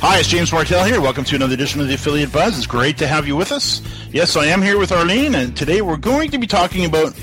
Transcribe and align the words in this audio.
Hi, 0.00 0.20
it's 0.20 0.28
James 0.28 0.52
Martell 0.52 0.84
here. 0.84 1.00
Welcome 1.00 1.24
to 1.24 1.34
another 1.34 1.54
edition 1.54 1.80
of 1.80 1.88
the 1.88 1.94
Affiliate 1.94 2.32
Buzz. 2.32 2.56
It's 2.56 2.68
great 2.68 2.96
to 2.98 3.08
have 3.08 3.26
you 3.26 3.34
with 3.34 3.50
us. 3.50 3.82
Yes, 4.12 4.36
I 4.36 4.46
am 4.46 4.62
here 4.62 4.78
with 4.78 4.92
Arlene, 4.92 5.34
and 5.34 5.56
today 5.56 5.82
we're 5.82 5.96
going 5.96 6.30
to 6.30 6.38
be 6.38 6.46
talking 6.46 6.84
about 6.84 7.20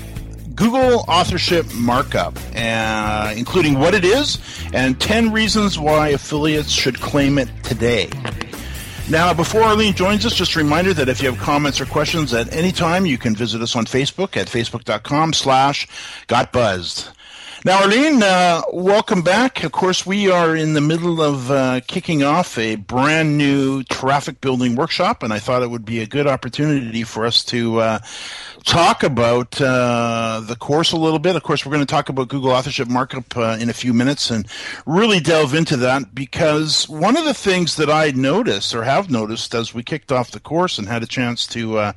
Google 0.54 1.06
authorship 1.08 1.64
markup, 1.74 2.38
uh, 2.54 3.32
including 3.34 3.78
what 3.78 3.94
it 3.94 4.04
is 4.04 4.38
and 4.74 5.00
10 5.00 5.32
reasons 5.32 5.78
why 5.78 6.08
affiliates 6.08 6.70
should 6.70 7.00
claim 7.00 7.38
it 7.38 7.48
today. 7.62 8.10
Now, 9.08 9.32
before 9.32 9.62
Arlene 9.62 9.94
joins 9.94 10.26
us, 10.26 10.34
just 10.34 10.54
a 10.54 10.58
reminder 10.58 10.92
that 10.92 11.08
if 11.08 11.22
you 11.22 11.30
have 11.30 11.40
comments 11.40 11.80
or 11.80 11.86
questions 11.86 12.34
at 12.34 12.52
any 12.52 12.72
time, 12.72 13.06
you 13.06 13.16
can 13.16 13.34
visit 13.34 13.62
us 13.62 13.74
on 13.74 13.86
Facebook 13.86 14.36
at 14.36 14.48
facebook.com 14.48 15.32
slash 15.32 15.88
gotbuzzed. 16.28 17.10
Now, 17.66 17.80
Arlene, 17.82 18.22
uh, 18.22 18.62
welcome 18.72 19.22
back. 19.22 19.64
Of 19.64 19.72
course, 19.72 20.06
we 20.06 20.30
are 20.30 20.54
in 20.54 20.74
the 20.74 20.80
middle 20.80 21.20
of 21.20 21.50
uh, 21.50 21.80
kicking 21.88 22.22
off 22.22 22.56
a 22.58 22.76
brand 22.76 23.36
new 23.36 23.82
traffic 23.82 24.40
building 24.40 24.76
workshop, 24.76 25.24
and 25.24 25.32
I 25.32 25.40
thought 25.40 25.64
it 25.64 25.70
would 25.70 25.84
be 25.84 25.98
a 25.98 26.06
good 26.06 26.28
opportunity 26.28 27.02
for 27.02 27.26
us 27.26 27.42
to 27.46 27.80
uh, 27.80 27.98
talk 28.66 29.04
about 29.04 29.58
uh, 29.60 30.42
the 30.44 30.56
course 30.56 30.92
a 30.92 30.96
little 30.96 31.20
bit. 31.20 31.36
Of 31.36 31.44
course, 31.44 31.64
we're 31.64 31.72
going 31.72 31.86
to 31.86 31.90
talk 31.90 32.08
about 32.08 32.28
Google 32.28 32.50
authorship 32.50 32.88
markup 32.88 33.36
uh, 33.36 33.56
in 33.58 33.70
a 33.70 33.72
few 33.72 33.94
minutes 33.94 34.28
and 34.30 34.46
really 34.84 35.20
delve 35.20 35.54
into 35.54 35.76
that 35.78 36.14
because 36.14 36.88
one 36.88 37.16
of 37.16 37.24
the 37.24 37.32
things 37.32 37.76
that 37.76 37.88
I 37.88 38.10
noticed 38.10 38.74
or 38.74 38.82
have 38.82 39.08
noticed 39.08 39.54
as 39.54 39.72
we 39.72 39.84
kicked 39.84 40.10
off 40.10 40.32
the 40.32 40.40
course 40.40 40.78
and 40.78 40.88
had 40.88 41.04
a 41.04 41.06
chance 41.06 41.46
to 41.48 41.78
uh, 41.78 41.92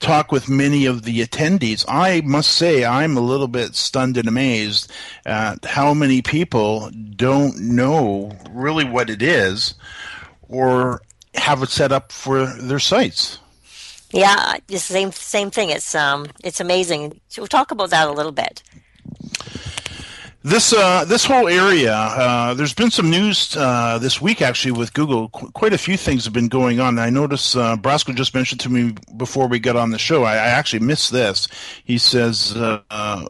talk 0.00 0.32
with 0.32 0.48
many 0.48 0.86
of 0.86 1.02
the 1.02 1.20
attendees, 1.20 1.84
I 1.86 2.22
must 2.22 2.52
say 2.52 2.84
I'm 2.84 3.16
a 3.16 3.20
little 3.20 3.48
bit 3.48 3.74
stunned 3.74 4.16
and 4.16 4.26
amazed 4.26 4.90
at 5.26 5.64
how 5.66 5.92
many 5.92 6.22
people 6.22 6.90
don't 7.16 7.58
know 7.60 8.32
really 8.50 8.84
what 8.84 9.10
it 9.10 9.20
is 9.20 9.74
or 10.48 11.02
have 11.34 11.62
it 11.62 11.68
set 11.68 11.92
up 11.92 12.10
for 12.10 12.46
their 12.46 12.78
sites. 12.78 13.38
Yeah, 14.14 14.58
it's 14.68 14.86
the 14.86 14.94
same 14.94 15.12
same 15.12 15.50
thing. 15.50 15.70
It's 15.70 15.94
um 15.94 16.26
it's 16.44 16.60
amazing. 16.60 17.20
So 17.28 17.42
we'll 17.42 17.48
talk 17.48 17.72
about 17.72 17.90
that 17.90 18.06
a 18.06 18.12
little 18.12 18.32
bit. 18.32 18.62
This 20.44 20.72
uh, 20.72 21.04
this 21.06 21.24
whole 21.24 21.48
area, 21.48 21.94
uh, 21.94 22.54
there's 22.54 22.74
been 22.74 22.90
some 22.90 23.10
news 23.10 23.56
uh, 23.56 23.98
this 23.98 24.20
week 24.20 24.40
actually 24.40 24.72
with 24.72 24.92
Google. 24.92 25.30
Qu- 25.30 25.50
quite 25.52 25.72
a 25.72 25.78
few 25.78 25.96
things 25.96 26.24
have 26.26 26.34
been 26.34 26.48
going 26.48 26.78
on. 26.80 26.98
I 26.98 27.10
noticed 27.10 27.56
uh, 27.56 27.76
Brasco 27.76 28.14
just 28.14 28.34
mentioned 28.34 28.60
to 28.60 28.68
me 28.68 28.94
before 29.16 29.48
we 29.48 29.58
got 29.58 29.74
on 29.74 29.90
the 29.90 29.98
show. 29.98 30.22
I, 30.22 30.34
I 30.34 30.48
actually 30.48 30.80
missed 30.80 31.10
this. 31.10 31.48
He 31.84 31.98
says 31.98 32.54
uh, 32.54 32.82
uh, 32.90 33.26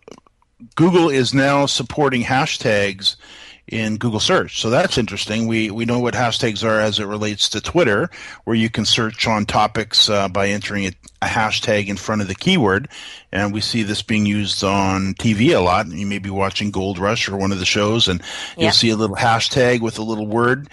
Google 0.74 1.08
is 1.08 1.32
now 1.32 1.66
supporting 1.66 2.22
hashtags 2.22 3.16
in 3.66 3.96
Google 3.96 4.20
search. 4.20 4.60
So 4.60 4.70
that's 4.70 4.98
interesting. 4.98 5.46
We 5.46 5.70
we 5.70 5.84
know 5.84 5.98
what 5.98 6.14
hashtags 6.14 6.64
are 6.64 6.80
as 6.80 6.98
it 6.98 7.06
relates 7.06 7.48
to 7.50 7.60
Twitter, 7.60 8.10
where 8.44 8.56
you 8.56 8.68
can 8.68 8.84
search 8.84 9.26
on 9.26 9.46
topics 9.46 10.08
uh, 10.08 10.28
by 10.28 10.48
entering 10.48 10.86
a, 10.86 10.92
a, 11.22 11.26
hashtag 11.26 11.88
in 11.88 11.96
front 11.96 12.20
of 12.20 12.28
the 12.28 12.34
keyword, 12.34 12.88
and 13.32 13.52
we 13.52 13.60
see 13.60 13.82
this 13.82 14.02
being 14.02 14.26
used 14.26 14.62
on 14.62 15.14
TV 15.14 15.56
a 15.56 15.60
lot. 15.60 15.88
You 15.88 16.06
may 16.06 16.18
be 16.18 16.30
watching 16.30 16.70
Gold 16.70 16.98
Rush 16.98 17.28
or 17.28 17.36
one 17.36 17.52
of 17.52 17.58
the 17.58 17.64
shows, 17.64 18.08
and 18.08 18.22
you'll 18.58 18.72
see 18.72 18.90
a 18.90 18.96
little 18.96 19.16
hashtag 19.16 19.80
with 19.80 19.98
a 19.98 20.02
little 20.02 20.26
word 20.26 20.68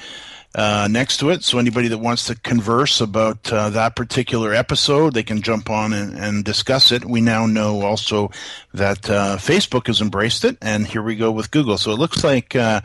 uh, 0.54 0.88
next 0.92 1.18
to 1.18 1.30
it. 1.30 1.44
So 1.44 1.60
anybody 1.60 1.88
that 1.90 1.98
wants 1.98 2.26
to 2.26 2.36
converse 2.36 3.02
about 3.02 3.52
uh, 3.52 3.70
that 3.70 3.96
particular 3.96 4.54
episode, 4.54 5.14
they 5.14 5.24
can 5.24 5.42
jump 5.42 5.70
on 5.70 5.94
and, 5.94 6.18
and 6.18 6.44
discuss 6.44 6.92
it. 6.92 7.06
We 7.06 7.22
now 7.22 7.46
know 7.46 7.82
also 7.82 8.32
that 8.74 9.10
uh, 9.10 9.38
Facebook 9.38 9.88
has 9.88 10.02
embraced 10.02 10.44
it, 10.44 10.58
and 10.62 10.86
here 10.86 11.02
we 11.02 11.16
go 11.16 11.32
with 11.32 11.52
Google. 11.52 11.78
So 11.78 11.92
it 11.92 12.00
looks 12.00 12.24
like 12.24 12.56
uh, 12.56 12.82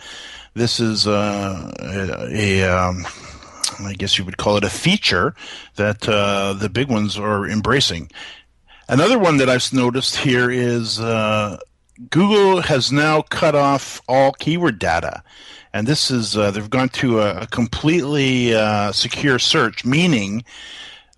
this 0.54 0.81
is 0.81 1.06
uh, 1.06 1.72
a, 1.81 2.62
a 2.62 2.62
um, 2.65 3.04
I 3.81 3.94
guess 3.94 4.16
you 4.16 4.25
would 4.25 4.37
call 4.37 4.56
it 4.56 4.65
a 4.65 4.71
feature 4.71 5.34
that 5.75 6.09
uh, 6.09 6.53
the 6.53 6.69
big 6.69 6.88
ones 6.88 7.19
are 7.19 7.47
embracing. 7.47 8.10
Another 8.88 9.19
one 9.19 9.38
that 9.38 9.50
I've 9.50 9.72
noticed 9.72 10.16
here 10.16 10.48
is 10.48 10.98
Google 12.10 12.60
has 12.60 12.93
now 12.93 13.22
cut 13.22 13.54
off 13.54 14.00
all 14.06 14.33
keyword 14.33 14.78
data 14.78 15.25
and 15.76 15.87
this 15.87 16.10
is 16.10 16.37
uh, 16.37 16.50
they've 16.50 16.70
gone 16.70 16.88
to 16.88 17.20
a, 17.20 17.42
a 17.42 17.47
completely 17.47 18.54
uh, 18.54 18.92
secure 18.92 19.38
search, 19.38 19.84
meaning 19.84 20.42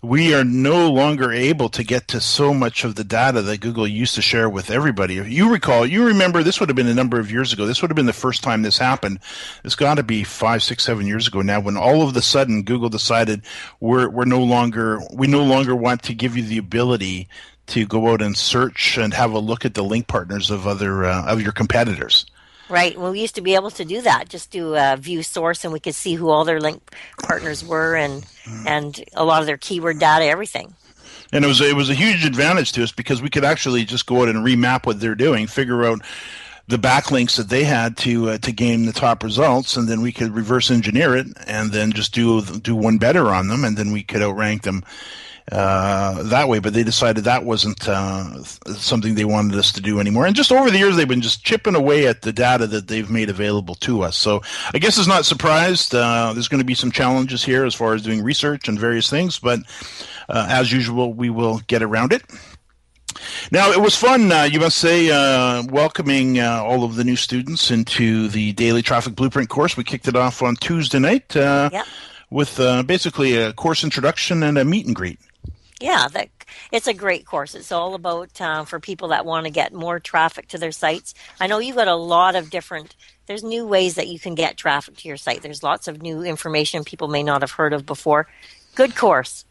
we 0.01 0.33
are 0.33 0.43
no 0.43 0.91
longer 0.91 1.31
able 1.31 1.69
to 1.69 1.83
get 1.83 2.09
to 2.09 2.19
so 2.19 2.53
much 2.53 2.83
of 2.83 2.95
the 2.95 3.03
data 3.05 3.41
that 3.41 3.61
Google 3.61 3.87
used 3.87 4.15
to 4.15 4.21
share 4.21 4.49
with 4.49 4.69
everybody. 4.69 5.17
If 5.17 5.29
you 5.29 5.49
recall, 5.49 5.85
you 5.85 6.05
remember 6.05 6.43
this 6.43 6.59
would 6.59 6.67
have 6.67 6.75
been 6.75 6.87
a 6.87 6.93
number 6.93 7.19
of 7.19 7.31
years 7.31 7.53
ago. 7.53 7.65
This 7.65 7.81
would 7.81 7.89
have 7.89 7.95
been 7.95 8.05
the 8.05 8.13
first 8.13 8.43
time 8.43 8.61
this 8.61 8.77
happened. 8.77 9.19
It's 9.63 9.75
got 9.75 9.95
to 9.95 10.03
be 10.03 10.25
five, 10.25 10.61
six, 10.61 10.83
seven 10.83 11.07
years 11.07 11.27
ago 11.27 11.41
now. 11.41 11.61
When 11.61 11.77
all 11.77 12.01
of 12.01 12.15
a 12.15 12.21
sudden 12.21 12.63
Google 12.63 12.89
decided 12.89 13.43
we're 13.79 14.09
we're 14.09 14.25
no 14.25 14.43
longer 14.43 14.99
we 15.13 15.27
no 15.27 15.43
longer 15.43 15.75
want 15.75 16.03
to 16.03 16.13
give 16.13 16.35
you 16.35 16.43
the 16.43 16.57
ability 16.57 17.29
to 17.67 17.85
go 17.85 18.09
out 18.11 18.21
and 18.21 18.35
search 18.35 18.97
and 18.97 19.13
have 19.13 19.31
a 19.31 19.39
look 19.39 19.63
at 19.63 19.73
the 19.73 19.83
link 19.83 20.07
partners 20.07 20.51
of 20.51 20.67
other 20.67 21.05
uh, 21.05 21.31
of 21.31 21.41
your 21.41 21.53
competitors. 21.53 22.25
Right. 22.69 22.97
Well, 22.97 23.11
we 23.11 23.19
used 23.19 23.35
to 23.35 23.41
be 23.41 23.55
able 23.55 23.71
to 23.71 23.83
do 23.83 24.01
that. 24.01 24.29
Just 24.29 24.51
do 24.51 24.75
a 24.75 24.95
view 24.95 25.23
source, 25.23 25.63
and 25.63 25.73
we 25.73 25.79
could 25.79 25.95
see 25.95 26.13
who 26.13 26.29
all 26.29 26.45
their 26.45 26.61
link 26.61 26.95
partners 27.23 27.65
were, 27.65 27.95
and 27.95 28.25
and 28.67 29.03
a 29.15 29.25
lot 29.25 29.41
of 29.41 29.47
their 29.47 29.57
keyword 29.57 29.99
data, 29.99 30.25
everything. 30.25 30.75
And 31.31 31.43
it 31.43 31.47
was 31.47 31.61
it 31.61 31.75
was 31.75 31.89
a 31.89 31.95
huge 31.95 32.25
advantage 32.25 32.71
to 32.73 32.83
us 32.83 32.91
because 32.91 33.21
we 33.21 33.29
could 33.29 33.43
actually 33.43 33.85
just 33.85 34.05
go 34.05 34.21
out 34.21 34.29
and 34.29 34.45
remap 34.45 34.85
what 34.85 34.99
they're 34.99 35.15
doing, 35.15 35.47
figure 35.47 35.83
out 35.83 36.01
the 36.67 36.77
backlinks 36.77 37.37
that 37.37 37.49
they 37.49 37.63
had 37.63 37.97
to 37.97 38.29
uh, 38.29 38.37
to 38.37 38.51
gain 38.51 38.85
the 38.85 38.93
top 38.93 39.23
results, 39.23 39.75
and 39.75 39.87
then 39.87 40.01
we 40.01 40.11
could 40.11 40.35
reverse 40.35 40.69
engineer 40.69 41.15
it, 41.15 41.25
and 41.47 41.71
then 41.71 41.91
just 41.91 42.13
do 42.13 42.41
do 42.41 42.75
one 42.75 42.99
better 42.99 43.29
on 43.29 43.47
them, 43.47 43.63
and 43.63 43.77
then 43.77 43.91
we 43.91 44.03
could 44.03 44.21
outrank 44.21 44.61
them 44.61 44.83
uh, 45.51 46.23
that 46.23 46.47
way, 46.47 46.59
but 46.59 46.73
they 46.73 46.83
decided 46.83 47.23
that 47.23 47.43
wasn't 47.43 47.87
uh, 47.87 48.43
something 48.43 49.15
they 49.15 49.25
wanted 49.25 49.57
us 49.57 49.71
to 49.73 49.81
do 49.81 49.99
anymore. 49.99 50.25
And 50.25 50.35
just 50.35 50.51
over 50.51 50.69
the 50.69 50.77
years, 50.77 50.95
they've 50.95 51.07
been 51.07 51.21
just 51.21 51.43
chipping 51.43 51.75
away 51.75 52.07
at 52.07 52.21
the 52.21 52.31
data 52.31 52.67
that 52.67 52.87
they've 52.87 53.09
made 53.09 53.29
available 53.29 53.75
to 53.75 54.03
us. 54.03 54.15
So 54.15 54.41
I 54.73 54.79
guess 54.79 54.97
it's 54.97 55.07
not 55.07 55.25
surprised. 55.25 55.95
Uh, 55.95 56.33
there's 56.33 56.47
going 56.47 56.61
to 56.61 56.65
be 56.65 56.75
some 56.75 56.91
challenges 56.91 57.43
here 57.43 57.65
as 57.65 57.73
far 57.73 57.93
as 57.93 58.03
doing 58.03 58.21
research 58.21 58.67
and 58.67 58.79
various 58.79 59.09
things, 59.09 59.39
but 59.39 59.59
uh, 60.27 60.47
as 60.49 60.71
usual, 60.71 61.13
we 61.13 61.29
will 61.29 61.59
get 61.67 61.81
around 61.81 62.13
it. 62.13 62.23
Now, 63.51 63.71
it 63.71 63.81
was 63.81 63.95
fun, 63.95 64.31
uh, 64.31 64.43
you 64.43 64.59
must 64.59 64.77
say, 64.77 65.09
uh, 65.09 65.63
welcoming 65.63 66.39
uh, 66.39 66.63
all 66.63 66.83
of 66.83 66.95
the 66.95 67.03
new 67.03 67.15
students 67.15 67.71
into 67.71 68.27
the 68.27 68.53
Daily 68.53 68.81
Traffic 68.81 69.15
Blueprint 69.15 69.49
course. 69.49 69.75
We 69.75 69.83
kicked 69.83 70.07
it 70.07 70.15
off 70.15 70.41
on 70.43 70.55
Tuesday 70.55 70.99
night 70.99 71.35
uh, 71.35 71.69
yep. 71.73 71.85
with 72.29 72.59
uh, 72.59 72.83
basically 72.83 73.35
a 73.35 73.51
course 73.53 73.83
introduction 73.83 74.43
and 74.43 74.57
a 74.57 74.63
meet 74.63 74.85
and 74.85 74.95
greet. 74.95 75.19
Yeah, 75.79 76.07
that, 76.09 76.29
it's 76.71 76.87
a 76.87 76.93
great 76.93 77.25
course. 77.25 77.55
It's 77.55 77.71
all 77.71 77.93
about 77.93 78.41
uh, 78.41 78.65
for 78.65 78.79
people 78.79 79.09
that 79.09 79.25
want 79.25 79.45
to 79.45 79.51
get 79.51 79.73
more 79.73 79.99
traffic 79.99 80.47
to 80.49 80.57
their 80.57 80.73
sites. 80.73 81.13
I 81.39 81.47
know 81.47 81.59
you've 81.59 81.77
got 81.77 81.87
a 81.87 81.95
lot 81.95 82.35
of 82.35 82.49
different. 82.49 82.95
There's 83.27 83.43
new 83.43 83.65
ways 83.65 83.95
that 83.95 84.07
you 84.07 84.19
can 84.19 84.35
get 84.35 84.57
traffic 84.57 84.97
to 84.97 85.07
your 85.07 85.17
site. 85.17 85.41
There's 85.41 85.63
lots 85.63 85.87
of 85.87 86.01
new 86.01 86.23
information 86.23 86.83
people 86.83 87.07
may 87.07 87.23
not 87.23 87.41
have 87.41 87.51
heard 87.51 87.73
of 87.73 87.85
before. 87.85 88.27
Good 88.75 88.95
course 88.95 89.45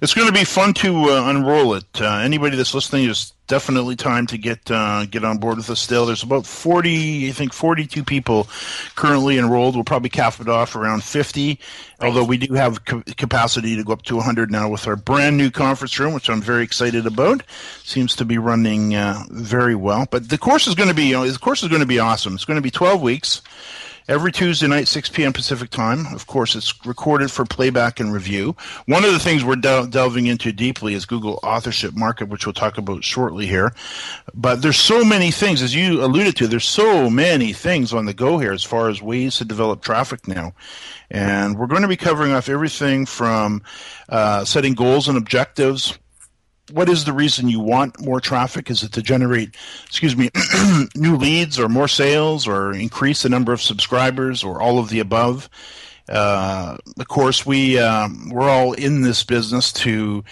it's 0.00 0.14
going 0.14 0.26
to 0.26 0.32
be 0.32 0.44
fun 0.44 0.74
to 0.74 1.10
uh, 1.10 1.30
unroll 1.30 1.74
it. 1.74 1.84
Uh, 2.00 2.18
anybody 2.18 2.56
that's 2.56 2.74
listening 2.74 3.08
is 3.08 3.32
definitely 3.46 3.96
time 3.96 4.26
to 4.26 4.38
get 4.38 4.70
uh, 4.70 5.06
get 5.06 5.24
on 5.24 5.38
board 5.38 5.56
with 5.56 5.70
us. 5.70 5.80
Still, 5.80 6.06
there's 6.06 6.22
about 6.22 6.46
40, 6.46 7.28
I 7.28 7.32
think, 7.32 7.52
42 7.52 8.04
people 8.04 8.48
currently 8.94 9.38
enrolled. 9.38 9.74
We'll 9.74 9.84
probably 9.84 10.10
cap 10.10 10.40
it 10.40 10.48
off 10.48 10.76
around 10.76 11.04
50, 11.04 11.48
right. 11.48 11.58
although 12.00 12.24
we 12.24 12.38
do 12.38 12.54
have 12.54 12.84
ca- 12.84 13.02
capacity 13.16 13.76
to 13.76 13.84
go 13.84 13.92
up 13.92 14.02
to 14.02 14.16
100 14.16 14.50
now 14.50 14.68
with 14.68 14.86
our 14.86 14.96
brand 14.96 15.36
new 15.36 15.50
conference 15.50 15.98
room, 15.98 16.12
which 16.14 16.28
I'm 16.28 16.42
very 16.42 16.64
excited 16.64 17.06
about. 17.06 17.42
Seems 17.84 18.16
to 18.16 18.24
be 18.24 18.38
running 18.38 18.94
uh, 18.94 19.22
very 19.30 19.74
well. 19.74 20.06
But 20.10 20.28
the 20.28 20.38
course 20.38 20.66
is 20.66 20.74
going 20.74 20.88
to 20.88 20.94
be, 20.94 21.06
you 21.06 21.14
know, 21.14 21.28
the 21.28 21.38
course 21.38 21.62
is 21.62 21.68
going 21.68 21.80
to 21.80 21.86
be 21.86 21.98
awesome. 21.98 22.34
It's 22.34 22.44
going 22.44 22.56
to 22.56 22.62
be 22.62 22.70
12 22.70 23.00
weeks 23.00 23.42
every 24.08 24.30
Tuesday 24.30 24.66
night, 24.66 24.88
6 24.88 25.10
p.m. 25.10 25.32
Pacific 25.32 25.70
time. 25.70 26.06
Of 26.14 26.26
course, 26.26 26.54
it's 26.54 26.74
recorded 26.86 27.30
for 27.30 27.44
playback 27.44 28.00
and 28.00 28.12
review. 28.12 28.54
One 28.86 29.04
of 29.04 29.12
the 29.12 29.18
things 29.18 29.44
we're 29.44 29.56
del- 29.56 29.86
delving 29.86 30.26
into 30.26 30.52
deeply 30.52 30.94
is 30.94 31.04
Google 31.04 31.40
authorship 31.42 31.94
markup, 31.94 32.28
which 32.28 32.46
we'll 32.46 32.52
talk 32.52 32.78
about 32.78 33.04
shortly 33.04 33.46
here. 33.46 33.74
But 34.34 34.62
there's 34.62 34.78
so 34.78 35.04
many 35.04 35.30
things, 35.30 35.62
as 35.62 35.74
you 35.74 36.04
alluded 36.04 36.36
to, 36.36 36.46
there's 36.46 36.64
so 36.64 37.10
many 37.10 37.52
things 37.52 37.92
on 37.92 38.06
the 38.06 38.14
go 38.14 38.38
here 38.38 38.52
as 38.52 38.64
far 38.64 38.88
as 38.88 39.02
ways 39.02 39.36
to 39.36 39.44
develop 39.44 39.82
traffic 39.82 40.28
now. 40.28 40.52
And 41.10 41.58
we're 41.58 41.66
going 41.66 41.82
to 41.82 41.88
be 41.88 41.96
covering 41.96 42.32
off 42.32 42.48
everything 42.48 43.06
from 43.06 43.62
uh, 44.08 44.44
setting 44.44 44.74
goals 44.74 45.08
and 45.08 45.18
objectives 45.18 45.98
what 46.72 46.88
is 46.88 47.04
the 47.04 47.12
reason 47.12 47.48
you 47.48 47.60
want 47.60 48.00
more 48.00 48.20
traffic? 48.20 48.70
Is 48.70 48.82
it 48.82 48.92
to 48.92 49.02
generate, 49.02 49.54
excuse 49.86 50.16
me, 50.16 50.30
new 50.94 51.16
leads 51.16 51.58
or 51.58 51.68
more 51.68 51.88
sales 51.88 52.46
or 52.46 52.72
increase 52.72 53.22
the 53.22 53.28
number 53.28 53.52
of 53.52 53.62
subscribers 53.62 54.42
or 54.42 54.60
all 54.60 54.78
of 54.78 54.88
the 54.88 55.00
above? 55.00 55.48
Uh, 56.08 56.76
of 56.98 57.08
course, 57.08 57.44
we 57.44 57.78
um, 57.78 58.30
we're 58.30 58.48
all 58.48 58.72
in 58.72 59.02
this 59.02 59.24
business 59.24 59.72
to 59.72 60.24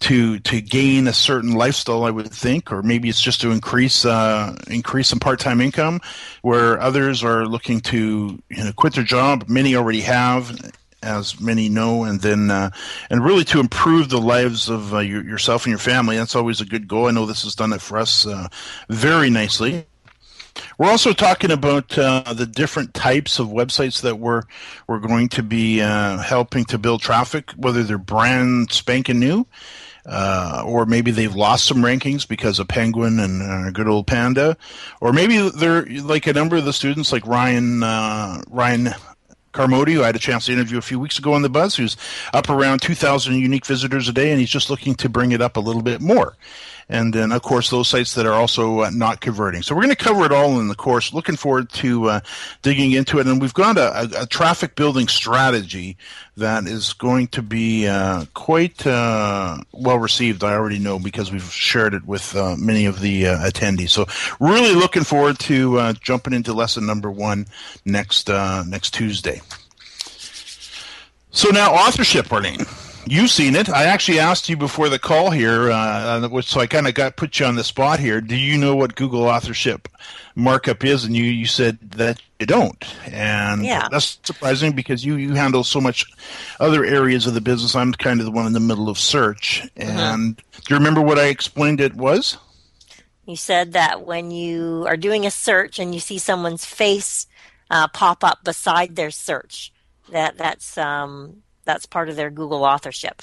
to 0.00 0.40
to 0.40 0.60
gain 0.60 1.06
a 1.06 1.12
certain 1.12 1.52
lifestyle, 1.52 2.04
I 2.04 2.10
would 2.10 2.30
think, 2.30 2.72
or 2.72 2.82
maybe 2.82 3.08
it's 3.08 3.20
just 3.20 3.40
to 3.42 3.50
increase 3.50 4.04
uh, 4.04 4.56
increase 4.68 5.08
some 5.08 5.20
part 5.20 5.38
time 5.38 5.60
income, 5.60 6.00
where 6.42 6.80
others 6.80 7.22
are 7.22 7.46
looking 7.46 7.80
to 7.82 8.42
you 8.48 8.64
know 8.64 8.72
quit 8.72 8.94
their 8.94 9.04
job. 9.04 9.48
Many 9.48 9.76
already 9.76 10.00
have, 10.00 10.72
as 11.02 11.40
many 11.40 11.68
know, 11.68 12.04
and 12.04 12.20
then 12.20 12.50
uh, 12.50 12.70
and 13.10 13.24
really 13.24 13.44
to 13.44 13.60
improve 13.60 14.08
the 14.08 14.20
lives 14.20 14.68
of 14.68 14.94
uh, 14.94 14.98
your, 14.98 15.24
yourself 15.24 15.64
and 15.64 15.70
your 15.70 15.78
family. 15.78 16.16
That's 16.16 16.36
always 16.36 16.60
a 16.60 16.64
good 16.64 16.88
goal. 16.88 17.06
I 17.06 17.10
know 17.10 17.26
this 17.26 17.44
has 17.44 17.54
done 17.54 17.72
it 17.72 17.80
for 17.80 17.98
us 17.98 18.26
uh, 18.26 18.48
very 18.88 19.30
nicely. 19.30 19.86
We're 20.78 20.90
also 20.90 21.12
talking 21.12 21.50
about 21.50 21.96
uh, 21.96 22.32
the 22.32 22.46
different 22.46 22.94
types 22.94 23.38
of 23.38 23.48
websites 23.48 24.02
that 24.02 24.18
we're 24.18 24.42
we're 24.86 24.98
going 24.98 25.28
to 25.30 25.42
be 25.42 25.80
uh, 25.80 26.18
helping 26.18 26.64
to 26.66 26.78
build 26.78 27.00
traffic, 27.00 27.50
whether 27.52 27.82
they're 27.82 27.98
brand 27.98 28.72
spanking 28.72 29.18
new. 29.18 29.46
Uh, 30.04 30.64
or 30.66 30.84
maybe 30.84 31.12
they've 31.12 31.36
lost 31.36 31.64
some 31.64 31.76
rankings 31.76 32.26
because 32.26 32.58
of 32.58 32.66
Penguin 32.66 33.20
and 33.20 33.40
uh, 33.40 33.70
good 33.70 33.86
old 33.86 34.08
Panda, 34.08 34.56
or 35.00 35.12
maybe 35.12 35.48
they're 35.50 35.86
like 35.86 36.26
a 36.26 36.32
number 36.32 36.56
of 36.56 36.64
the 36.64 36.72
students, 36.72 37.12
like 37.12 37.24
Ryan 37.24 37.84
uh, 37.84 38.42
Ryan 38.48 38.88
Carmody, 39.52 39.92
who 39.94 40.02
I 40.02 40.06
had 40.06 40.16
a 40.16 40.20
chance 40.20 40.46
to 40.46 40.52
interview 40.52 40.78
a 40.78 40.82
few 40.82 40.98
weeks 40.98 41.18
ago 41.18 41.34
on 41.34 41.42
the 41.42 41.50
Buzz, 41.50 41.76
who's 41.76 41.96
up 42.32 42.48
around 42.48 42.80
2,000 42.80 43.34
unique 43.34 43.66
visitors 43.66 44.08
a 44.08 44.12
day, 44.12 44.30
and 44.30 44.40
he's 44.40 44.50
just 44.50 44.70
looking 44.70 44.94
to 44.96 45.08
bring 45.08 45.32
it 45.32 45.40
up 45.40 45.56
a 45.56 45.60
little 45.60 45.82
bit 45.82 46.00
more 46.00 46.36
and 46.88 47.12
then 47.12 47.32
of 47.32 47.42
course 47.42 47.70
those 47.70 47.88
sites 47.88 48.14
that 48.14 48.26
are 48.26 48.32
also 48.32 48.80
uh, 48.80 48.90
not 48.90 49.20
converting. 49.20 49.62
So 49.62 49.74
we're 49.74 49.82
going 49.82 49.94
to 49.94 50.04
cover 50.04 50.24
it 50.24 50.32
all 50.32 50.60
in 50.60 50.68
the 50.68 50.74
course. 50.74 51.12
Looking 51.12 51.36
forward 51.36 51.70
to 51.70 52.08
uh, 52.08 52.20
digging 52.62 52.92
into 52.92 53.18
it, 53.18 53.26
and 53.26 53.40
we've 53.40 53.54
got 53.54 53.76
a, 53.76 54.00
a, 54.00 54.22
a, 54.22 54.26
traffic 54.26 54.74
building 54.74 55.08
strategy 55.08 55.96
that 56.36 56.66
is 56.66 56.92
going 56.92 57.28
to 57.28 57.42
be 57.42 57.86
uh, 57.86 58.24
quite 58.34 58.86
uh, 58.86 59.58
well 59.72 59.98
received. 59.98 60.44
I 60.44 60.52
already 60.52 60.78
know 60.78 60.98
because 60.98 61.30
we've 61.30 61.42
shared 61.52 61.94
it 61.94 62.06
with 62.06 62.34
uh, 62.36 62.56
many 62.56 62.86
of 62.86 63.00
the 63.00 63.26
uh, 63.28 63.38
attendees. 63.38 63.90
So 63.90 64.06
really 64.40 64.74
looking 64.74 65.04
forward 65.04 65.38
to 65.40 65.92
jumping 65.94 66.32
into 66.32 66.52
lesson 66.52 66.86
number 66.86 67.10
one 67.10 67.46
next 67.84 68.28
next 68.28 68.94
Tuesday. 68.94 69.40
So 71.30 71.48
now 71.48 71.72
authorship, 71.72 72.30
Arlene. 72.30 72.66
You've 73.06 73.30
seen 73.30 73.56
it. 73.56 73.68
I 73.68 73.84
actually 73.84 74.20
asked 74.20 74.48
you 74.48 74.56
before 74.56 74.88
the 74.88 74.98
call 74.98 75.30
here, 75.30 75.70
uh, 75.70 76.28
which 76.28 76.46
so 76.46 76.60
I 76.60 76.66
kind 76.66 76.86
of 76.86 76.94
got 76.94 77.16
put 77.16 77.40
you 77.40 77.46
on 77.46 77.56
the 77.56 77.64
spot 77.64 77.98
here. 77.98 78.20
Do 78.20 78.36
you 78.36 78.56
know 78.56 78.76
what 78.76 78.94
Google 78.94 79.24
authorship 79.24 79.88
markup 80.36 80.84
is? 80.84 81.04
And 81.04 81.16
you 81.16 81.24
you 81.24 81.46
said 81.46 81.78
that 81.92 82.20
you 82.38 82.46
don't, 82.46 82.84
and 83.06 83.64
yeah. 83.64 83.88
that's 83.90 84.20
surprising 84.22 84.72
because 84.72 85.04
you 85.04 85.16
you 85.16 85.34
handle 85.34 85.64
so 85.64 85.80
much 85.80 86.06
other 86.60 86.84
areas 86.84 87.26
of 87.26 87.34
the 87.34 87.40
business. 87.40 87.74
I'm 87.74 87.92
kind 87.92 88.20
of 88.20 88.26
the 88.26 88.32
one 88.32 88.46
in 88.46 88.52
the 88.52 88.60
middle 88.60 88.88
of 88.88 88.98
search. 88.98 89.62
Mm-hmm. 89.76 89.90
And 89.90 90.36
mm-hmm. 90.36 90.60
do 90.60 90.74
you 90.74 90.76
remember 90.76 91.00
what 91.00 91.18
I 91.18 91.26
explained 91.26 91.80
it 91.80 91.94
was? 91.94 92.38
You 93.26 93.36
said 93.36 93.72
that 93.72 94.04
when 94.04 94.30
you 94.30 94.84
are 94.86 94.96
doing 94.96 95.26
a 95.26 95.30
search 95.30 95.78
and 95.78 95.94
you 95.94 96.00
see 96.00 96.18
someone's 96.18 96.64
face 96.64 97.26
uh, 97.70 97.88
pop 97.88 98.24
up 98.24 98.44
beside 98.44 98.96
their 98.96 99.10
search, 99.10 99.72
that 100.10 100.38
that's 100.38 100.76
um, 100.76 101.42
that's 101.64 101.86
part 101.86 102.08
of 102.08 102.16
their 102.16 102.30
Google 102.30 102.64
authorship. 102.64 103.22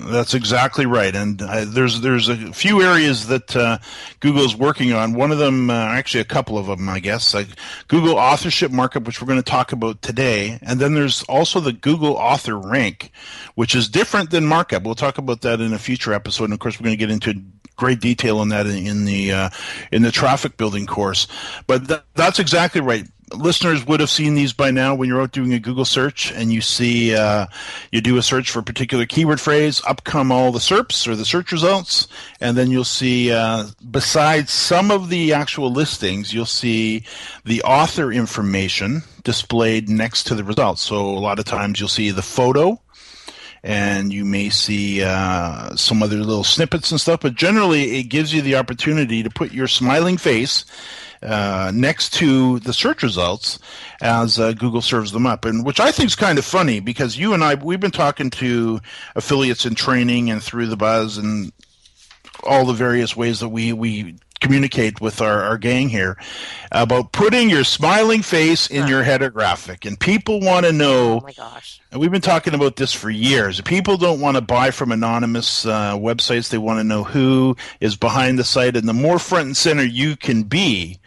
That's 0.00 0.34
exactly 0.34 0.86
right, 0.86 1.14
and 1.14 1.42
uh, 1.42 1.64
there's 1.66 2.02
there's 2.02 2.28
a 2.28 2.52
few 2.52 2.82
areas 2.82 3.26
that 3.26 3.56
uh, 3.56 3.78
Google 4.20 4.44
is 4.44 4.54
working 4.54 4.92
on. 4.92 5.14
One 5.14 5.32
of 5.32 5.38
them, 5.38 5.70
uh, 5.70 5.74
actually, 5.74 6.20
a 6.20 6.24
couple 6.24 6.56
of 6.56 6.66
them, 6.66 6.88
I 6.88 7.00
guess, 7.00 7.34
like 7.34 7.48
Google 7.88 8.14
Authorship 8.14 8.70
Markup, 8.70 9.04
which 9.04 9.20
we're 9.20 9.26
going 9.26 9.42
to 9.42 9.50
talk 9.50 9.72
about 9.72 10.00
today, 10.00 10.58
and 10.62 10.78
then 10.78 10.94
there's 10.94 11.24
also 11.24 11.58
the 11.58 11.72
Google 11.72 12.14
Author 12.14 12.56
Rank, 12.56 13.10
which 13.56 13.74
is 13.74 13.88
different 13.88 14.30
than 14.30 14.46
markup. 14.46 14.84
We'll 14.84 14.94
talk 14.94 15.18
about 15.18 15.40
that 15.40 15.60
in 15.60 15.72
a 15.72 15.78
future 15.78 16.12
episode, 16.12 16.44
and 16.44 16.52
of 16.52 16.60
course, 16.60 16.78
we're 16.78 16.84
going 16.84 16.96
to 16.96 17.06
get 17.06 17.10
into 17.10 17.42
great 17.78 18.00
detail 18.00 18.38
on 18.40 18.50
that 18.50 18.66
in, 18.66 18.86
in 18.86 19.04
the 19.06 19.32
uh, 19.32 19.50
in 19.90 20.02
the 20.02 20.12
traffic 20.12 20.58
building 20.58 20.86
course. 20.86 21.26
But 21.66 21.88
th- 21.88 22.02
that's 22.14 22.38
exactly 22.38 22.82
right 22.82 23.06
listeners 23.34 23.86
would 23.86 24.00
have 24.00 24.10
seen 24.10 24.34
these 24.34 24.52
by 24.52 24.70
now 24.70 24.94
when 24.94 25.08
you're 25.08 25.20
out 25.20 25.32
doing 25.32 25.52
a 25.52 25.58
Google 25.58 25.84
search 25.84 26.32
and 26.32 26.52
you 26.52 26.60
see 26.60 27.14
uh, 27.14 27.46
you 27.92 28.00
do 28.00 28.16
a 28.16 28.22
search 28.22 28.50
for 28.50 28.60
a 28.60 28.62
particular 28.62 29.06
keyword 29.06 29.40
phrase, 29.40 29.82
up 29.86 30.04
come 30.04 30.32
all 30.32 30.52
the 30.52 30.58
SERPs 30.58 31.06
or 31.06 31.16
the 31.16 31.24
search 31.24 31.52
results, 31.52 32.08
and 32.40 32.56
then 32.56 32.70
you'll 32.70 32.84
see 32.84 33.32
uh, 33.32 33.66
besides 33.90 34.50
some 34.50 34.90
of 34.90 35.08
the 35.08 35.32
actual 35.32 35.70
listings, 35.70 36.32
you'll 36.32 36.46
see 36.46 37.04
the 37.44 37.62
author 37.62 38.12
information 38.12 39.02
displayed 39.24 39.88
next 39.88 40.24
to 40.24 40.34
the 40.34 40.44
results. 40.44 40.82
So 40.82 41.10
a 41.10 41.20
lot 41.20 41.38
of 41.38 41.44
times 41.44 41.80
you'll 41.80 41.88
see 41.88 42.10
the 42.10 42.22
photo. 42.22 42.80
And 43.62 44.12
you 44.12 44.24
may 44.24 44.50
see 44.50 45.02
uh, 45.02 45.74
some 45.74 46.02
other 46.02 46.18
little 46.18 46.44
snippets 46.44 46.90
and 46.90 47.00
stuff, 47.00 47.20
but 47.20 47.34
generally 47.34 47.98
it 47.98 48.04
gives 48.04 48.32
you 48.32 48.40
the 48.40 48.56
opportunity 48.56 49.22
to 49.22 49.30
put 49.30 49.52
your 49.52 49.66
smiling 49.66 50.16
face 50.16 50.64
uh, 51.22 51.72
next 51.74 52.14
to 52.14 52.60
the 52.60 52.72
search 52.72 53.02
results 53.02 53.58
as 54.00 54.38
uh, 54.38 54.52
Google 54.52 54.82
serves 54.82 55.12
them 55.12 55.26
up, 55.26 55.44
and 55.44 55.64
which 55.66 55.80
I 55.80 55.90
think 55.90 56.06
is 56.06 56.14
kind 56.14 56.38
of 56.38 56.44
funny 56.44 56.80
because 56.80 57.16
you 57.16 57.34
and 57.34 57.42
I 57.42 57.56
we've 57.56 57.80
been 57.80 57.90
talking 57.90 58.30
to 58.30 58.80
affiliates 59.16 59.66
in 59.66 59.74
training 59.74 60.30
and 60.30 60.42
through 60.42 60.68
the 60.68 60.76
buzz 60.76 61.18
and 61.18 61.52
all 62.44 62.64
the 62.64 62.72
various 62.72 63.16
ways 63.16 63.40
that 63.40 63.48
we 63.48 63.72
we 63.72 64.16
communicate 64.40 65.00
with 65.00 65.20
our, 65.20 65.42
our 65.42 65.58
gang 65.58 65.88
here 65.88 66.16
about 66.72 67.12
putting 67.12 67.50
your 67.50 67.64
smiling 67.64 68.22
face 68.22 68.66
in 68.68 68.86
your 68.86 69.02
header 69.02 69.30
graphic. 69.30 69.84
And 69.84 69.98
people 69.98 70.40
want 70.40 70.66
to 70.66 70.72
know. 70.72 71.20
Oh 71.20 71.24
my 71.24 71.32
gosh. 71.32 71.80
And 71.90 72.00
we've 72.00 72.10
been 72.10 72.20
talking 72.20 72.54
about 72.54 72.76
this 72.76 72.92
for 72.92 73.10
years. 73.10 73.60
People 73.62 73.96
don't 73.96 74.20
want 74.20 74.36
to 74.36 74.40
buy 74.42 74.70
from 74.70 74.92
anonymous 74.92 75.64
uh, 75.64 75.96
websites, 75.96 76.50
they 76.50 76.58
want 76.58 76.78
to 76.78 76.84
know 76.84 77.04
who 77.04 77.56
is 77.80 77.96
behind 77.96 78.38
the 78.38 78.44
site. 78.44 78.76
And 78.76 78.88
the 78.88 78.92
more 78.92 79.18
front 79.18 79.46
and 79.46 79.56
center 79.56 79.84
you 79.84 80.16
can 80.16 80.42
be, 80.42 80.98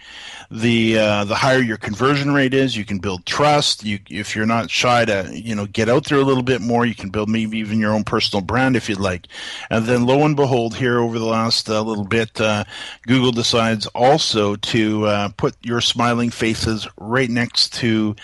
the 0.51 0.98
uh, 0.98 1.24
the 1.24 1.36
higher 1.36 1.62
your 1.62 1.77
conversion 1.77 2.34
rate 2.34 2.53
is. 2.53 2.75
You 2.75 2.84
can 2.84 3.00
build 3.00 3.25
trust. 3.25 3.86
You 3.86 4.00
if 4.10 4.36
you're 4.36 4.46
not 4.46 4.70
shy 4.70 5.05
to 5.05 5.29
you 5.34 5.55
know 5.55 5.65
get 5.65 5.88
out 5.88 6.05
there 6.05 6.20
a 6.20 6.24
little 6.24 6.43
bit 6.43 6.62
more, 6.62 6.86
you 6.86 6.93
can 6.93 7.10
build 7.10 7.29
maybe 7.29 7.58
even 7.60 7.79
your 7.79 7.93
own 7.93 8.03
personal 8.03 8.43
brand 8.43 8.75
if 8.75 8.89
you'd 8.89 9.00
like. 9.00 9.27
And 9.70 9.86
then 9.86 10.05
lo 10.05 10.25
and 10.25 10.36
behold, 10.36 10.75
here 10.75 11.00
over 11.00 11.17
the 11.17 11.25
last 11.25 11.70
uh, 11.70 11.81
little 11.81 12.03
bit, 12.03 12.39
uh, 12.41 12.65
Google 13.08 13.31
decides 13.31 13.88
also 13.88 14.58
to 14.58 15.05
uh, 15.05 15.29
put 15.38 15.55
your 15.62 15.79
smiling 15.79 16.29
faces 16.29 16.86
right 16.98 17.29
next 17.29 17.74
to 17.75 18.17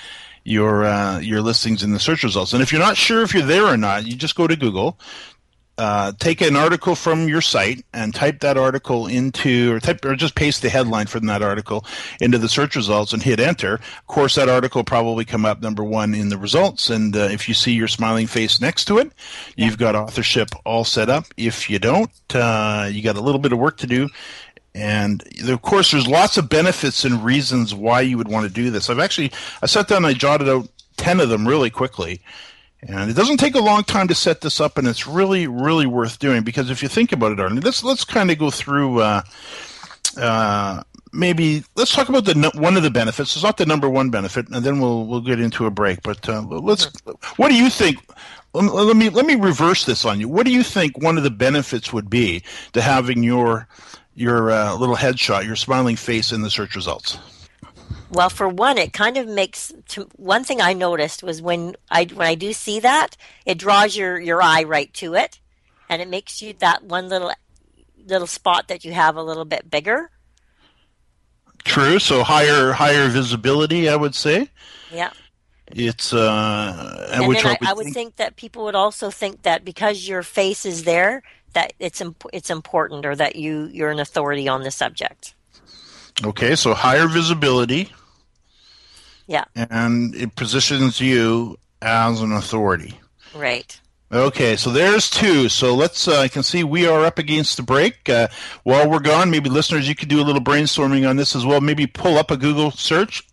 your 0.44 0.84
uh, 0.84 1.20
your 1.20 1.42
listings 1.42 1.82
in 1.82 1.92
the 1.92 2.00
search 2.00 2.24
results. 2.24 2.52
And 2.52 2.62
if 2.62 2.74
you're 2.74 2.82
not 2.82 2.98
sure 2.98 3.22
if 3.22 3.34
you're 3.34 3.44
there 3.44 3.66
or 3.66 3.78
not, 3.78 4.06
you 4.06 4.18
just 4.18 4.36
go 4.36 4.48
to 4.48 4.56
Google, 4.58 5.00
uh, 5.78 6.12
take 6.20 6.42
an 6.42 6.56
article 6.56 6.96
from 6.96 7.28
your 7.28 7.42
site 7.42 7.86
and 7.94 8.14
type 8.14 8.40
that 8.40 8.58
article 8.58 9.06
into 9.06 9.74
or 9.74 9.80
type 9.80 10.04
or 10.04 10.16
just 10.16 10.36
paste 10.36 10.62
the 10.62 10.70
headline 10.70 11.06
from 11.06 11.28
that 11.28 11.42
article 11.44 11.86
into 12.20 12.38
the 12.38 12.50
search 12.50 12.76
results 12.76 13.14
and 13.14 13.22
hit 13.22 13.40
enter. 13.40 13.76
Of 13.76 14.08
course 14.08 14.36
that 14.36 14.50
article 14.50 14.84
probably 14.84 15.24
come 15.24 15.46
up 15.46 15.62
number 15.62 15.84
one 15.84 16.16
in 16.16 16.30
the 16.30 16.38
results 16.38 16.90
and 16.90 17.16
uh, 17.16 17.30
if 17.32 17.48
you 17.48 17.54
see 17.54 17.74
your 17.74 17.88
smiling 17.88 18.26
face 18.26 18.60
next 18.60 18.86
to 18.86 18.98
it 18.98 19.12
yeah. 19.56 19.66
you've 19.66 19.78
got 19.78 19.96
authorship 19.96 20.50
all 20.66 20.84
set 20.84 21.10
up. 21.10 21.26
If 21.38 21.70
you 21.70 21.78
don't 21.78 22.12
uh, 22.34 22.90
you 22.92 23.04
got 23.04 23.18
a 23.18 23.22
little 23.22 23.40
bit 23.40 23.54
of 23.54 23.60
work 23.60 23.78
to 23.78 23.88
do. 23.88 24.10
And 24.74 25.24
of 25.48 25.62
course 25.62 25.92
there's 25.92 26.08
lots 26.08 26.38
of 26.38 26.50
benefits 26.50 27.06
and 27.06 27.24
reasons 27.24 27.76
why 27.76 28.02
you 28.02 28.18
would 28.18 28.28
want 28.28 28.48
to 28.48 28.54
do 28.54 28.72
this. 28.72 28.90
I've 28.90 29.00
actually 29.00 29.32
i 29.62 29.68
sat 29.68 29.88
down 29.88 29.98
and 29.98 30.08
i 30.08 30.14
jotted 30.14 30.50
out 30.50 30.70
10 30.98 31.20
of 31.20 31.30
them 31.30 31.48
really 31.48 31.70
quickly 31.70 32.22
and 32.82 33.10
it 33.10 33.16
doesn't 33.16 33.38
take 33.38 33.56
a 33.56 33.60
long 33.60 33.84
time 33.84 34.08
to 34.08 34.16
set 34.16 34.42
this 34.42 34.62
up, 34.62 34.78
and 34.78 34.88
it's 34.88 35.08
really, 35.08 35.48
really 35.48 35.88
worth 35.88 36.20
doing 36.20 36.44
because 36.44 36.70
if 36.70 36.84
you 36.84 36.90
think 36.90 37.12
about 37.12 37.32
it, 37.32 37.40
Arlene, 37.40 37.62
let's 37.62 37.84
let's 37.84 38.04
kind 38.04 38.30
of 38.30 38.38
go 38.38 38.52
through. 38.52 39.02
Uh, 39.02 39.22
uh, 40.18 40.84
maybe 41.12 41.64
let's 41.76 41.94
talk 41.94 42.10
about 42.10 42.26
the 42.26 42.52
one 42.56 42.78
of 42.78 42.84
the 42.84 42.92
benefits. 42.92 43.36
It's 43.36 43.44
not 43.44 43.58
the 43.58 43.66
number 43.66 43.90
one 43.90 44.10
benefit, 44.10 44.50
and 44.50 44.64
then 44.64 44.80
we'll 44.80 45.06
we'll 45.08 45.22
get 45.22 45.40
into 45.40 45.66
a 45.66 45.72
break. 45.72 46.02
But 46.04 46.28
uh, 46.30 46.42
let's. 46.42 46.92
What 47.38 47.50
do 47.50 47.56
you 47.56 47.70
think? 47.70 48.00
Let 48.54 48.96
me 48.96 49.10
let 49.10 49.26
me 49.26 49.36
reverse 49.36 49.86
this 49.86 50.06
on 50.06 50.20
you. 50.20 50.28
What 50.28 50.46
do 50.46 50.52
you 50.52 50.64
think 50.64 50.98
one 50.98 51.18
of 51.18 51.24
the 51.24 51.32
benefits 51.32 51.92
would 51.92 52.10
be 52.10 52.44
to 52.74 52.82
having 52.82 53.24
your 53.24 53.68
your 54.16 54.52
uh, 54.52 54.76
little 54.76 54.96
headshot, 54.96 55.46
your 55.46 55.56
smiling 55.56 55.96
face 55.96 56.32
in 56.32 56.42
the 56.42 56.50
search 56.50 56.76
results? 56.76 57.18
Well, 58.10 58.30
for 58.30 58.48
one, 58.48 58.78
it 58.78 58.94
kind 58.94 59.18
of 59.18 59.28
makes 59.28 59.74
to, 59.90 60.08
one 60.16 60.44
thing 60.44 60.62
I 60.62 60.74
noticed 60.74 61.24
was 61.24 61.42
when 61.42 61.76
I 61.92 62.06
when 62.06 62.28
I 62.28 62.36
do 62.36 62.54
see 62.54 62.80
that, 62.80 63.18
it 63.46 63.58
draws 63.58 63.98
your 63.98 64.20
your 64.20 64.42
eye 64.42 64.64
right 64.64 64.94
to 64.96 65.14
it, 65.14 65.40
and 65.90 66.02
it 66.02 66.08
makes 66.08 66.42
you 66.42 66.54
that 66.60 66.84
one 66.84 67.10
little 67.10 67.32
little 68.06 68.28
spot 68.28 68.70
that 68.70 68.86
you 68.86 68.94
have 68.94 69.18
a 69.18 69.24
little 69.24 69.46
bit 69.46 69.70
bigger. 69.70 70.10
True. 71.66 72.00
So 72.00 72.24
higher 72.24 72.72
higher 72.72 73.10
visibility, 73.10 73.90
I 73.90 73.96
would 73.98 74.16
say. 74.16 74.50
Yeah. 74.92 75.12
It's 75.70 76.14
uh, 76.14 77.10
and 77.12 77.26
I, 77.26 77.52
I, 77.52 77.58
I 77.72 77.74
would 77.74 77.84
think, 77.86 77.94
think 77.94 78.16
that 78.16 78.38
people 78.38 78.64
would 78.64 78.76
also 78.76 79.10
think 79.10 79.42
that 79.42 79.66
because 79.66 80.08
your 80.08 80.24
face 80.24 80.66
is 80.66 80.86
there, 80.86 81.24
that 81.54 81.74
it's 81.78 82.00
imp- 82.00 82.30
it's 82.32 82.50
important, 82.50 83.06
or 83.06 83.18
that 83.18 83.36
you 83.36 83.66
you're 83.74 83.92
an 83.92 84.00
authority 84.00 84.48
on 84.48 84.64
the 84.64 84.72
subject. 84.72 85.36
Okay, 86.26 86.56
so 86.56 86.74
higher 86.74 87.08
visibility. 87.08 87.92
Yeah. 89.28 89.46
And 89.56 90.16
it 90.16 90.36
positions 90.36 91.00
you 91.00 91.58
as 91.82 92.22
an 92.22 92.32
authority. 92.32 93.00
Right. 93.36 93.80
Okay, 94.12 94.56
so 94.56 94.72
there's 94.72 95.10
two. 95.10 95.50
So 95.50 95.76
let's. 95.76 96.08
Uh, 96.08 96.22
I 96.22 96.28
can 96.30 96.42
see 96.42 96.64
we 96.64 96.88
are 96.88 97.06
up 97.06 97.20
against 97.20 97.58
the 97.58 97.64
break. 97.64 98.08
Uh, 98.08 98.30
while 98.64 98.90
we're 98.90 99.00
gone, 99.00 99.30
maybe 99.30 99.50
listeners, 99.50 99.88
you 99.88 99.96
could 99.96 100.08
do 100.08 100.22
a 100.22 100.24
little 100.24 100.42
brainstorming 100.42 101.08
on 101.08 101.18
this 101.18 101.36
as 101.36 101.46
well. 101.46 101.60
Maybe 101.60 101.88
pull 101.88 102.18
up 102.18 102.32
a 102.32 102.38
Google 102.38 102.72
search 102.72 103.28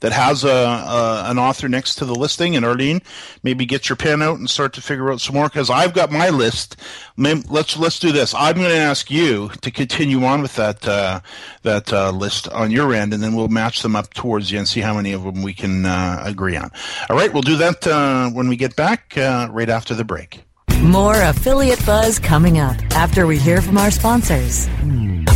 that 0.00 0.12
has 0.12 0.44
a, 0.44 0.48
a, 0.48 1.24
an 1.26 1.38
author 1.38 1.68
next 1.68 1.96
to 1.96 2.04
the 2.04 2.14
listing. 2.14 2.56
And 2.56 2.64
Arlene, 2.64 3.00
maybe 3.42 3.66
get 3.66 3.88
your 3.88 3.96
pen 3.96 4.22
out 4.22 4.38
and 4.38 4.48
start 4.48 4.72
to 4.74 4.82
figure 4.82 5.10
out 5.10 5.20
some 5.20 5.34
more 5.34 5.48
because 5.48 5.70
I've 5.70 5.94
got 5.94 6.10
my 6.10 6.30
list. 6.30 6.76
Let's 7.16 7.76
let's 7.76 7.98
do 7.98 8.12
this. 8.12 8.34
I'm 8.34 8.56
going 8.56 8.70
to 8.70 8.76
ask 8.76 9.10
you 9.10 9.50
to 9.60 9.70
continue 9.70 10.24
on 10.24 10.42
with 10.42 10.56
that 10.56 10.86
uh, 10.86 11.20
that 11.62 11.92
uh, 11.92 12.10
list 12.10 12.48
on 12.48 12.70
your 12.70 12.94
end, 12.94 13.12
and 13.12 13.22
then 13.22 13.34
we'll 13.34 13.48
match 13.48 13.82
them 13.82 13.96
up 13.96 14.14
towards 14.14 14.50
you 14.50 14.58
and 14.58 14.68
see 14.68 14.80
how 14.80 14.94
many 14.94 15.12
of 15.12 15.24
them 15.24 15.42
we 15.42 15.54
can 15.54 15.84
uh, 15.84 16.22
agree 16.24 16.56
on. 16.56 16.70
All 17.10 17.16
right, 17.16 17.32
we'll 17.32 17.42
do 17.42 17.56
that 17.56 17.86
uh, 17.86 18.30
when 18.30 18.48
we 18.48 18.56
get 18.56 18.76
back 18.76 19.16
uh, 19.16 19.48
right 19.50 19.68
after 19.68 19.94
the 19.94 20.04
break. 20.04 20.42
More 20.82 21.20
affiliate 21.20 21.84
buzz 21.84 22.20
coming 22.20 22.58
up 22.58 22.76
after 22.92 23.26
we 23.26 23.36
hear 23.36 23.60
from 23.60 23.78
our 23.78 23.90
sponsors. 23.90 24.68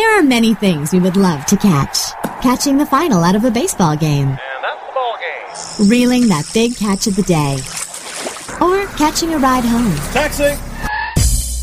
There 0.00 0.18
are 0.18 0.22
many 0.22 0.54
things 0.54 0.94
we 0.94 0.98
would 0.98 1.18
love 1.18 1.44
to 1.44 1.58
catch. 1.58 2.12
Catching 2.40 2.78
the 2.78 2.86
final 2.86 3.22
out 3.22 3.36
of 3.36 3.44
a 3.44 3.50
baseball 3.50 3.98
game. 3.98 4.28
And 4.28 4.64
that's 4.64 4.86
the 4.86 4.92
ball 4.94 5.14
game. 5.20 5.90
Reeling 5.90 6.28
that 6.28 6.50
big 6.54 6.74
catch 6.74 7.06
of 7.06 7.16
the 7.16 7.22
day. 7.22 7.58
Or 8.62 8.86
catching 8.96 9.34
a 9.34 9.38
ride 9.38 9.62
home. 9.62 9.94
Taxi! 10.14 10.69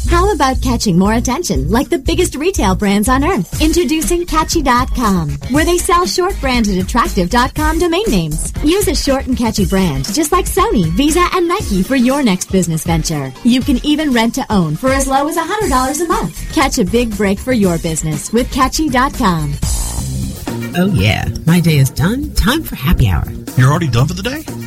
How 0.10 0.32
about 0.34 0.62
catching 0.62 0.98
more 0.98 1.14
attention 1.14 1.70
like 1.70 1.90
the 1.90 1.98
biggest 1.98 2.36
retail 2.36 2.76
brands 2.76 3.10
on 3.10 3.24
earth? 3.24 3.62
Introducing 3.62 4.26
Catchy.com, 4.26 5.30
where 5.52 5.66
they 5.66 5.78
sell 5.78 6.06
short 6.06 6.40
branded 6.40 6.78
attractive.com 6.78 7.80
domain 7.80 8.06
names. 8.08 8.54
Use 8.64 8.88
a 8.88 8.96
short 8.96 9.28
and 9.28 9.38
catchy 9.38 9.66
brand, 9.66 10.06
just 10.14 10.32
like 10.32 10.46
Sony, 10.46 10.86
Visa, 10.92 11.26
and 11.34 11.48
Nike 11.48 11.84
for 11.84 11.96
your 11.96 12.24
next 12.24 12.52
business 12.52 12.84
venture. 12.86 13.34
You 13.44 13.62
can 13.62 13.84
even 13.86 14.14
rent 14.14 14.36
to 14.36 14.46
own 14.50 14.76
for 14.76 14.90
as 14.90 15.08
low 15.08 15.28
as 15.28 15.36
$100 15.38 16.06
a 16.06 16.08
month. 16.08 16.54
Catch 16.54 16.80
a 16.80 16.86
big 16.86 17.16
break 17.18 17.40
for 17.40 17.54
your 17.54 17.78
business 17.78 18.32
with 18.32 18.52
Catchy.com. 18.52 19.54
Oh, 20.76 20.92
yeah. 20.94 21.28
My 21.46 21.60
day 21.60 21.78
is 21.78 21.90
done. 21.90 22.34
Time 22.34 22.64
for 22.64 22.76
happy 22.76 23.08
hour. 23.08 23.26
You're 23.58 23.70
already 23.70 23.90
done 23.90 24.08
for 24.08 24.14
the 24.14 24.24
day? 24.24 24.67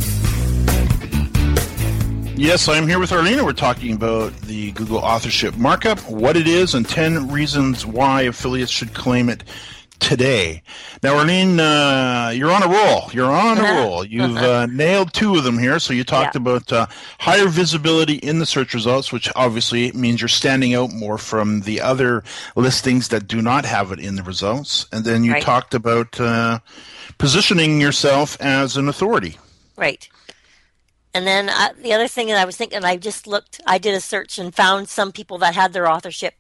Yes, 2.38 2.68
I'm 2.68 2.88
here 2.88 3.00
with 3.00 3.12
Arlene. 3.14 3.44
We're 3.46 3.54
talking 3.54 3.94
about 3.94 4.34
the 4.42 4.72
Google 4.74 4.98
authorship 4.98 5.56
markup, 5.56 6.00
what 6.10 6.36
it 6.36 6.48
is, 6.48 6.74
and 6.76 6.88
10 6.88 7.30
reasons 7.32 7.86
why 7.86 8.24
affiliates 8.24 8.72
should 8.72 8.94
claim 8.94 9.30
it 9.30 9.44
today. 10.00 10.62
Now, 11.02 11.18
Arlene, 11.18 11.60
uh, 11.62 12.34
you're 12.36 12.52
on 12.52 12.62
a 12.62 12.68
roll. 12.68 13.10
You're 13.14 13.32
on 13.32 13.58
a 13.58 13.62
roll. 13.82 14.04
You've 14.04 14.36
uh, 14.36 14.66
nailed 14.66 15.14
two 15.14 15.36
of 15.38 15.46
them 15.46 15.58
here. 15.58 15.80
So 15.80 15.94
you 15.94 16.04
talked 16.04 16.36
Yeah. 16.36 16.42
about 16.42 16.72
uh, 16.74 16.88
higher 17.20 17.48
visibility 17.48 18.16
in 18.16 18.40
the 18.40 18.46
search 18.46 18.74
results, 18.74 19.14
which 19.14 19.30
obviously 19.36 19.94
means 19.94 20.20
you're 20.20 20.28
standing 20.28 20.76
out 20.76 20.92
more 20.92 21.18
from 21.18 21.62
the 21.62 21.80
other 21.80 22.22
listings 22.58 23.08
that 23.10 23.28
do 23.28 23.42
not 23.42 23.64
have 23.64 23.94
it 23.94 24.00
in 24.00 24.16
the 24.16 24.24
results. 24.24 24.88
And 24.92 25.06
then 25.06 25.24
you 25.24 25.32
Right. 25.34 25.42
talked 25.44 25.74
about 25.74 26.20
uh, 26.20 26.60
positioning 27.18 27.80
yourself 27.80 28.36
as 28.42 28.76
an 28.76 28.90
authority. 28.90 29.38
Right. 29.78 30.10
And 31.16 31.26
then 31.26 31.48
uh, 31.48 31.70
the 31.82 31.94
other 31.94 32.10
thing 32.10 32.28
that 32.28 32.38
I 32.38 32.44
was 32.44 32.58
thinking, 32.58 32.84
I 32.84 32.98
just 32.98 33.26
looked, 33.26 33.62
I 33.66 33.78
did 33.78 33.96
a 33.96 34.02
search 34.02 34.38
and 34.38 34.54
found 34.54 34.90
some 34.90 35.14
people 35.14 35.38
that 35.38 35.56
had 35.56 35.72
their 35.72 35.90
authorship 35.90 36.34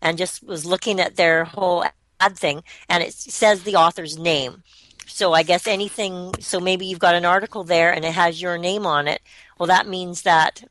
and 0.00 0.16
just 0.16 0.44
was 0.44 0.64
looking 0.64 1.00
at 1.00 1.16
their 1.16 1.42
whole 1.42 1.84
ad 2.20 2.38
thing 2.38 2.62
and 2.88 3.02
it 3.02 3.12
says 3.12 3.64
the 3.64 3.74
author's 3.74 4.16
name. 4.16 4.62
So 5.08 5.32
I 5.32 5.42
guess 5.42 5.66
anything, 5.66 6.32
so 6.38 6.60
maybe 6.60 6.86
you've 6.86 7.00
got 7.00 7.16
an 7.16 7.24
article 7.24 7.64
there 7.64 7.92
and 7.92 8.04
it 8.04 8.12
has 8.12 8.40
your 8.40 8.56
name 8.56 8.86
on 8.86 9.08
it. 9.08 9.20
Well, 9.58 9.66
that 9.66 9.88
means 9.88 10.22
that 10.22 10.62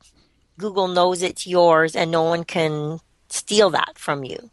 Google 0.56 0.88
knows 0.88 1.22
it's 1.22 1.46
yours 1.46 1.94
and 1.94 2.10
no 2.10 2.22
one 2.22 2.44
can 2.44 3.00
steal 3.28 3.68
that 3.70 3.98
from 3.98 4.24
you. 4.24 4.48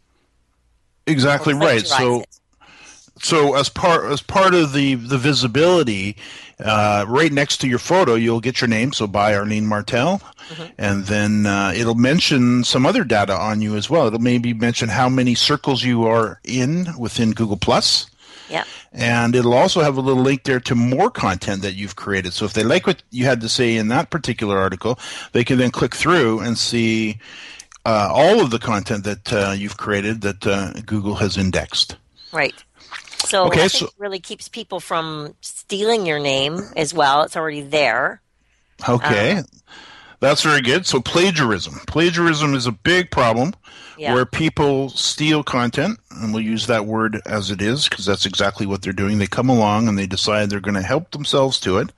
Exactly 1.06 1.54
right. 1.54 1.86
So, 1.86 2.20
it. 2.20 2.40
So 3.22 3.54
as 3.54 3.68
part 3.68 4.10
as 4.12 4.22
part 4.22 4.54
of 4.54 4.72
the 4.72 4.94
the 4.94 5.18
visibility, 5.18 6.16
uh, 6.58 7.04
right 7.08 7.32
next 7.32 7.58
to 7.58 7.68
your 7.68 7.78
photo, 7.78 8.14
you'll 8.14 8.40
get 8.40 8.60
your 8.60 8.68
name. 8.68 8.92
So 8.92 9.06
by 9.06 9.34
Arlene 9.34 9.66
Martell, 9.66 10.20
Mm-hmm. 10.48 10.72
and 10.78 11.04
then 11.04 11.44
uh, 11.44 11.74
it'll 11.76 11.94
mention 11.94 12.64
some 12.64 12.86
other 12.86 13.04
data 13.04 13.34
on 13.34 13.60
you 13.60 13.76
as 13.76 13.90
well. 13.90 14.06
It'll 14.06 14.18
maybe 14.18 14.54
mention 14.54 14.88
how 14.88 15.10
many 15.10 15.34
circles 15.34 15.82
you 15.84 16.06
are 16.06 16.40
in 16.42 16.86
within 16.98 17.32
Google 17.32 17.58
Plus. 17.58 18.06
Yeah. 18.48 18.64
And 18.90 19.34
it'll 19.34 19.52
also 19.52 19.82
have 19.82 19.98
a 19.98 20.00
little 20.00 20.22
link 20.22 20.44
there 20.44 20.60
to 20.60 20.74
more 20.74 21.10
content 21.10 21.60
that 21.60 21.74
you've 21.74 21.96
created. 21.96 22.32
So 22.32 22.46
if 22.46 22.54
they 22.54 22.64
like 22.64 22.86
what 22.86 23.02
you 23.10 23.26
had 23.26 23.42
to 23.42 23.48
say 23.50 23.76
in 23.76 23.88
that 23.88 24.08
particular 24.08 24.56
article, 24.56 24.98
they 25.32 25.44
can 25.44 25.58
then 25.58 25.70
click 25.70 25.94
through 25.94 26.40
and 26.40 26.56
see 26.56 27.18
uh, 27.84 28.08
all 28.10 28.40
of 28.40 28.50
the 28.50 28.58
content 28.58 29.04
that 29.04 29.30
uh, 29.30 29.54
you've 29.54 29.76
created 29.76 30.22
that 30.22 30.46
uh, 30.46 30.72
Google 30.86 31.16
has 31.16 31.36
indexed. 31.36 31.96
Right. 32.32 32.54
So 33.26 33.46
Okay, 33.46 33.64
I 33.64 33.68
think 33.68 33.72
so- 33.72 33.86
it 33.86 33.92
really 33.98 34.20
keeps 34.20 34.48
people 34.48 34.80
from 34.80 35.34
stealing 35.40 36.06
your 36.06 36.18
name 36.18 36.60
as 36.76 36.94
well. 36.94 37.22
It's 37.22 37.36
already 37.36 37.62
there. 37.62 38.20
Okay. 38.88 39.38
Uh, 39.38 39.42
That's 40.20 40.42
very 40.42 40.62
good. 40.62 40.84
So 40.86 41.00
plagiarism. 41.00 41.80
Plagiarism 41.86 42.54
is 42.54 42.66
a 42.66 42.72
big 42.72 43.10
problem 43.12 43.54
Yeah. 43.96 44.14
where 44.14 44.26
people 44.26 44.88
steal 44.90 45.44
content, 45.44 46.00
and 46.10 46.34
we'll 46.34 46.42
use 46.42 46.66
that 46.66 46.86
word 46.86 47.20
as 47.24 47.52
it 47.52 47.62
is 47.62 47.88
because 47.88 48.04
that's 48.04 48.26
exactly 48.26 48.66
what 48.66 48.82
they're 48.82 48.92
doing. 48.92 49.18
They 49.18 49.28
come 49.28 49.48
along 49.48 49.86
and 49.86 49.96
they 49.96 50.06
decide 50.08 50.50
they're 50.50 50.58
going 50.58 50.74
to 50.74 50.82
help 50.82 51.12
themselves 51.12 51.60
to 51.60 51.78
it 51.78 51.90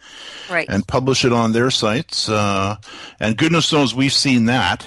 Right. 0.50 0.67
and 0.69 0.87
publish 0.87 1.25
it 1.25 1.33
on 1.33 1.53
their 1.53 1.71
sites. 1.71 2.29
Uh, 2.29 2.77
and 3.21 3.39
goodness 3.39 3.73
knows 3.73 3.95
we've 3.95 4.12
seen 4.12 4.45
that. 4.47 4.85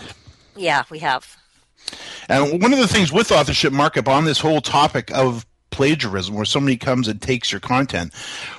yeah, 0.55 0.83
we 0.91 0.99
have. 0.99 1.35
And 2.29 2.61
one 2.61 2.71
of 2.73 2.77
the 2.79 2.87
things 2.87 3.11
with 3.11 3.31
authorship 3.31 3.73
markup 3.73 4.07
on 4.07 4.25
this 4.25 4.39
whole 4.39 4.61
topic 4.61 5.09
of 5.11 5.45
plagiarism, 5.73 6.35
where 6.35 6.45
somebody 6.45 6.77
comes 6.77 7.07
and 7.07 7.21
takes 7.21 7.51
your 7.51 7.59
content, 7.59 8.13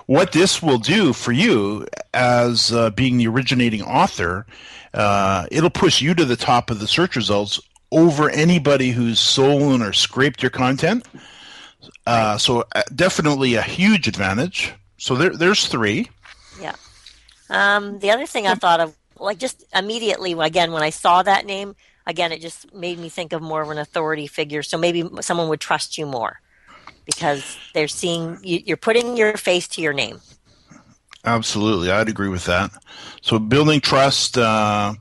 what 0.06 0.32
this 0.32 0.60
will 0.60 0.78
do 0.78 1.12
for 1.12 1.32
you 1.32 1.86
as 2.12 2.72
uh, 2.72 2.90
being 2.90 3.16
the 3.16 3.28
originating 3.28 3.82
author, 3.82 4.44
uh, 4.92 5.46
it'll 5.50 5.70
push 5.70 6.02
you 6.02 6.14
to 6.14 6.24
the 6.24 6.36
top 6.36 6.70
of 6.70 6.80
the 6.80 6.88
search 6.88 7.16
results 7.16 7.60
over 7.92 8.28
anybody 8.30 8.90
who's 8.90 9.20
stolen 9.20 9.80
or 9.80 9.92
scraped 9.92 10.42
your 10.42 10.50
content. 10.50 11.06
Uh, 12.06 12.36
so 12.36 12.64
uh, 12.74 12.82
definitely 12.94 13.54
a 13.54 13.62
huge 13.62 14.08
advantage. 14.08 14.74
So 14.98 15.14
there, 15.14 15.30
there's 15.30 15.68
three. 15.68 16.10
Yeah. 16.60 16.74
Um, 17.48 18.00
the 18.00 18.10
other 18.10 18.26
thing 18.26 18.46
I 18.46 18.54
thought 18.56 18.80
of, 18.80 18.94
like 19.18 19.38
just 19.38 19.64
immediately, 19.74 20.32
again, 20.32 20.72
when 20.72 20.82
I 20.82 20.90
saw 20.90 21.22
that 21.22 21.46
name, 21.46 21.76
again, 22.06 22.32
it 22.32 22.40
just 22.40 22.74
made 22.74 22.98
me 22.98 23.08
think 23.08 23.32
of 23.32 23.40
more 23.40 23.62
of 23.62 23.70
an 23.70 23.78
authority 23.78 24.26
figure. 24.26 24.62
So 24.62 24.76
maybe 24.76 25.08
someone 25.20 25.48
would 25.48 25.60
trust 25.60 25.96
you 25.96 26.06
more 26.06 26.40
because 27.04 27.56
they're 27.72 27.88
seeing 27.88 28.38
you, 28.42 28.62
you're 28.64 28.76
putting 28.76 29.16
your 29.16 29.36
face 29.36 29.68
to 29.68 29.82
your 29.82 29.92
name. 29.92 30.20
Absolutely, 31.24 31.90
I'd 31.90 32.08
agree 32.08 32.28
with 32.28 32.44
that. 32.44 32.70
So 33.22 33.38
building 33.38 33.80
trust, 33.80 34.36
uh, 34.36 34.94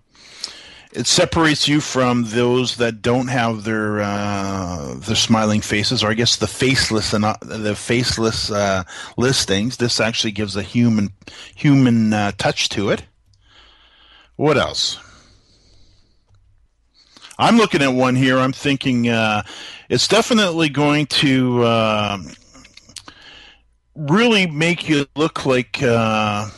it 0.94 1.08
separates 1.08 1.68
you 1.68 1.82
from 1.82 2.26
those 2.26 2.78
that 2.78 3.02
don't 3.02 3.28
have 3.28 3.64
their 3.64 4.00
uh, 4.02 4.96
their 5.00 5.16
smiling 5.16 5.62
faces, 5.62 6.04
or 6.04 6.10
I 6.10 6.14
guess 6.14 6.38
the 6.38 6.48
faceless 6.48 7.14
and 7.14 7.26
uh, 7.26 7.36
the 7.42 7.76
faceless 7.76 8.52
uh, 8.52 8.84
listings. 9.18 9.78
This 9.78 10.00
actually 10.00 10.32
gives 10.32 10.56
a 10.56 10.64
human 10.64 11.10
human 11.56 12.14
uh, 12.14 12.32
touch 12.38 12.70
to 12.70 12.90
it. 12.90 13.04
What 14.36 14.58
else? 14.58 15.00
I'm 17.40 17.58
looking 17.58 17.82
at 17.82 17.94
one 17.94 18.16
here. 18.16 18.38
I'm 18.38 18.54
thinking 18.54 19.10
uh, 19.10 19.44
it's 19.94 20.08
definitely 20.08 20.70
going 20.70 21.06
to. 21.08 21.66
um 21.66 22.32
really 23.96 24.48
make 24.48 24.90
you 24.90 25.06
look 25.16 25.46
like 25.46 25.82
uh, 25.84 26.50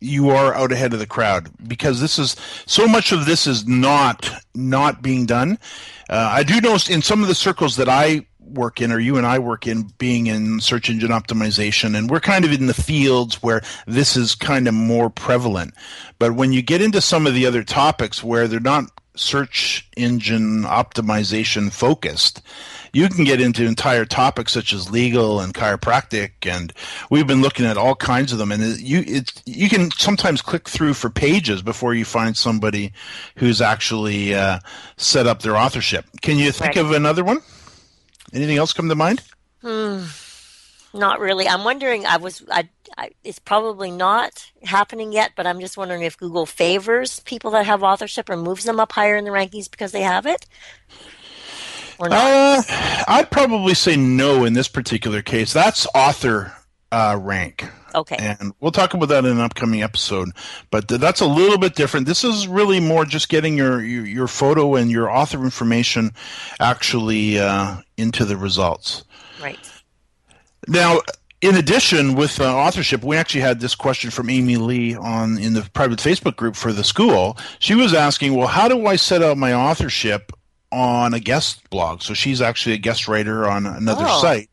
you 0.00 0.28
are 0.30 0.54
out 0.54 0.72
ahead 0.72 0.92
of 0.92 0.98
the 0.98 1.06
crowd 1.06 1.48
because 1.66 2.00
this 2.00 2.18
is 2.18 2.36
so 2.66 2.86
much 2.86 3.12
of 3.12 3.24
this 3.24 3.46
is 3.46 3.66
not 3.66 4.30
not 4.54 5.02
being 5.02 5.26
done. 5.26 5.58
Uh, 6.10 6.30
I 6.32 6.42
do 6.42 6.60
notice 6.60 6.90
in 6.90 7.02
some 7.02 7.22
of 7.22 7.28
the 7.28 7.34
circles 7.34 7.76
that 7.76 7.88
I 7.88 8.26
work 8.38 8.80
in 8.80 8.92
or 8.92 9.00
you 9.00 9.16
and 9.16 9.26
I 9.26 9.38
work 9.38 9.66
in 9.66 9.90
being 9.98 10.28
in 10.28 10.60
search 10.60 10.88
engine 10.88 11.10
optimization 11.10 11.96
and 11.96 12.08
we're 12.10 12.20
kind 12.20 12.44
of 12.44 12.52
in 12.52 12.66
the 12.66 12.74
fields 12.74 13.42
where 13.42 13.60
this 13.86 14.16
is 14.16 14.34
kind 14.34 14.68
of 14.68 14.74
more 14.74 15.10
prevalent. 15.10 15.74
But 16.18 16.34
when 16.34 16.52
you 16.52 16.62
get 16.62 16.80
into 16.82 17.00
some 17.00 17.26
of 17.26 17.34
the 17.34 17.46
other 17.46 17.64
topics 17.64 18.22
where 18.22 18.46
they're 18.46 18.60
not 18.60 18.84
search 19.16 19.88
engine 19.96 20.62
optimization 20.62 21.72
focused, 21.72 22.42
you 22.92 23.08
can 23.08 23.24
get 23.24 23.40
into 23.40 23.64
entire 23.66 24.04
topics 24.04 24.52
such 24.52 24.72
as 24.72 24.90
legal 24.90 25.40
and 25.40 25.52
chiropractic, 25.52 26.30
and 26.42 26.72
we've 27.10 27.26
been 27.26 27.42
looking 27.42 27.66
at 27.66 27.76
all 27.76 27.94
kinds 27.94 28.32
of 28.32 28.38
them. 28.38 28.52
And 28.52 28.78
you 28.78 29.02
it's 29.06 29.42
you 29.44 29.68
can 29.68 29.90
sometimes 29.90 30.40
click 30.42 30.68
through 30.68 30.94
for 30.94 31.10
pages 31.10 31.62
before 31.62 31.94
you 31.94 32.04
find 32.04 32.36
somebody 32.36 32.92
who's 33.36 33.60
actually 33.60 34.34
uh, 34.34 34.60
set 34.96 35.26
up 35.26 35.42
their 35.42 35.56
authorship. 35.56 36.06
Can 36.22 36.38
you 36.38 36.52
think 36.52 36.76
Right. 36.76 36.84
of 36.84 36.92
another 36.92 37.24
one? 37.24 37.40
Anything 38.32 38.56
else 38.56 38.72
come 38.72 38.88
to 38.88 38.94
mind? 38.94 39.22
Hmm. 39.62 40.04
Not 40.96 41.20
really. 41.20 41.46
I'm 41.46 41.62
wondering. 41.62 42.06
I 42.06 42.16
was. 42.16 42.42
I, 42.50 42.68
I. 42.96 43.10
It's 43.22 43.38
probably 43.38 43.90
not 43.90 44.50
happening 44.62 45.12
yet, 45.12 45.32
but 45.36 45.46
I'm 45.46 45.60
just 45.60 45.76
wondering 45.76 46.02
if 46.02 46.16
Google 46.16 46.46
favors 46.46 47.20
people 47.20 47.50
that 47.52 47.66
have 47.66 47.82
authorship 47.82 48.30
or 48.30 48.36
moves 48.36 48.64
them 48.64 48.80
up 48.80 48.92
higher 48.92 49.16
in 49.16 49.24
the 49.24 49.30
rankings 49.30 49.70
because 49.70 49.92
they 49.92 50.02
have 50.02 50.26
it, 50.26 50.46
or 51.98 52.08
not. 52.08 52.18
Uh, 52.18 52.62
I'd 53.08 53.30
probably 53.30 53.74
say 53.74 53.96
no 53.96 54.44
in 54.44 54.54
this 54.54 54.68
particular 54.68 55.20
case. 55.22 55.52
That's 55.52 55.86
author 55.94 56.52
uh, 56.90 57.18
rank. 57.20 57.68
Okay. 57.94 58.16
And 58.18 58.52
we'll 58.60 58.72
talk 58.72 58.92
about 58.94 59.08
that 59.08 59.24
in 59.24 59.32
an 59.32 59.40
upcoming 59.40 59.82
episode. 59.82 60.30
But 60.70 60.88
th- 60.88 61.00
that's 61.00 61.20
a 61.20 61.26
little 61.26 61.56
bit 61.58 61.74
different. 61.74 62.06
This 62.06 62.24
is 62.24 62.46
really 62.46 62.78
more 62.78 63.06
just 63.06 63.30
getting 63.30 63.56
your, 63.56 63.82
your, 63.82 64.04
your 64.04 64.28
photo 64.28 64.74
and 64.74 64.90
your 64.90 65.10
author 65.10 65.42
information 65.42 66.12
actually 66.60 67.38
uh, 67.38 67.78
into 67.96 68.26
the 68.26 68.36
results. 68.36 69.04
Right. 69.42 69.58
Now, 70.66 71.00
in 71.42 71.54
addition, 71.56 72.14
with 72.14 72.40
uh, 72.40 72.56
authorship, 72.56 73.04
we 73.04 73.16
actually 73.16 73.42
had 73.42 73.60
this 73.60 73.74
question 73.74 74.10
from 74.10 74.30
Amy 74.30 74.56
Lee 74.56 74.94
on 74.96 75.38
in 75.38 75.52
the 75.52 75.62
private 75.74 75.98
Facebook 75.98 76.36
group 76.36 76.56
for 76.56 76.72
the 76.72 76.82
school. 76.84 77.36
She 77.58 77.74
was 77.74 77.94
asking, 77.94 78.34
"Well, 78.34 78.48
how 78.48 78.68
do 78.68 78.86
I 78.86 78.96
set 78.96 79.22
up 79.22 79.36
my 79.36 79.52
authorship 79.52 80.32
on 80.72 81.14
a 81.14 81.20
guest 81.20 81.68
blog?" 81.70 82.02
So 82.02 82.14
she's 82.14 82.40
actually 82.40 82.74
a 82.74 82.78
guest 82.78 83.06
writer 83.06 83.48
on 83.48 83.66
another 83.66 84.06
Oh. 84.08 84.20
site. 84.22 84.48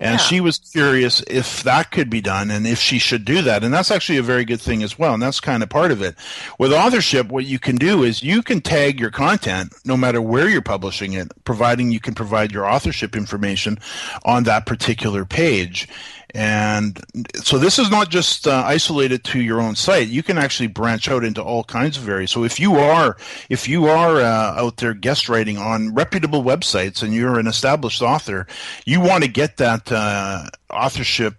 And 0.00 0.12
Yeah. 0.12 0.16
she 0.16 0.40
was 0.40 0.58
curious 0.58 1.22
if 1.28 1.62
that 1.64 1.90
could 1.90 2.08
be 2.08 2.22
done 2.22 2.50
and 2.50 2.66
if 2.66 2.78
she 2.80 2.98
should 2.98 3.24
do 3.26 3.42
that. 3.42 3.62
And 3.62 3.72
that's 3.72 3.90
actually 3.90 4.16
a 4.18 4.22
very 4.22 4.46
good 4.46 4.60
thing 4.60 4.82
as 4.82 4.98
well. 4.98 5.12
And 5.12 5.22
that's 5.22 5.40
kind 5.40 5.62
of 5.62 5.68
part 5.68 5.92
of 5.92 6.00
it. 6.00 6.14
With 6.58 6.72
authorship, 6.72 7.28
what 7.28 7.44
you 7.44 7.58
can 7.58 7.76
do 7.76 8.02
is 8.02 8.22
you 8.22 8.42
can 8.42 8.62
tag 8.62 8.98
your 8.98 9.10
content 9.10 9.74
no 9.84 9.96
matter 9.98 10.22
where 10.22 10.48
you're 10.48 10.62
publishing 10.62 11.12
it, 11.12 11.30
providing 11.44 11.90
you 11.92 12.00
can 12.00 12.14
provide 12.14 12.50
your 12.50 12.66
authorship 12.66 13.14
information 13.14 13.78
on 14.24 14.44
that 14.44 14.64
particular 14.64 15.24
page. 15.26 15.86
And 16.34 17.02
so 17.34 17.58
this 17.58 17.78
is 17.78 17.90
not 17.90 18.08
just 18.08 18.46
uh, 18.46 18.62
isolated 18.64 19.24
to 19.24 19.40
your 19.40 19.60
own 19.60 19.74
site. 19.74 20.08
You 20.08 20.22
can 20.22 20.38
actually 20.38 20.68
branch 20.68 21.08
out 21.08 21.24
into 21.24 21.42
all 21.42 21.64
kinds 21.64 21.96
of 21.96 22.08
areas. 22.08 22.30
So 22.30 22.44
if 22.44 22.60
you 22.60 22.76
are 22.76 23.16
if 23.48 23.68
you 23.68 23.86
are 23.86 24.20
uh, 24.20 24.54
out 24.60 24.76
there 24.76 24.94
guest 24.94 25.28
writing 25.28 25.58
on 25.58 25.94
reputable 25.94 26.42
websites 26.42 27.02
and 27.02 27.12
you're 27.14 27.38
an 27.38 27.46
established 27.46 28.02
author, 28.02 28.46
you 28.84 29.00
want 29.00 29.24
to 29.24 29.30
get 29.30 29.56
that 29.56 29.90
uh, 29.90 30.46
authorship 30.70 31.34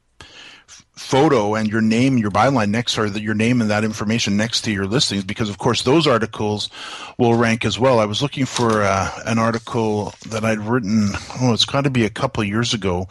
photo 1.01 1.55
and 1.55 1.67
your 1.67 1.81
name, 1.81 2.17
your 2.17 2.31
byline 2.31 2.69
next, 2.69 2.97
or 2.97 3.07
your 3.07 3.33
name 3.33 3.59
and 3.59 3.69
that 3.69 3.83
information 3.83 4.37
next 4.37 4.61
to 4.61 4.71
your 4.71 4.85
listings, 4.85 5.23
because 5.23 5.49
of 5.49 5.57
course 5.57 5.81
those 5.81 6.07
articles 6.07 6.69
will 7.17 7.33
rank 7.33 7.65
as 7.65 7.77
well. 7.77 7.99
I 7.99 8.05
was 8.05 8.21
looking 8.21 8.45
for 8.45 8.83
uh, 8.83 9.09
an 9.25 9.39
article 9.39 10.13
that 10.29 10.45
I'd 10.45 10.59
written, 10.59 11.09
oh, 11.41 11.53
it's 11.53 11.65
got 11.65 11.83
to 11.83 11.89
be 11.89 12.05
a 12.05 12.09
couple 12.09 12.43
years 12.43 12.73
ago 12.73 13.07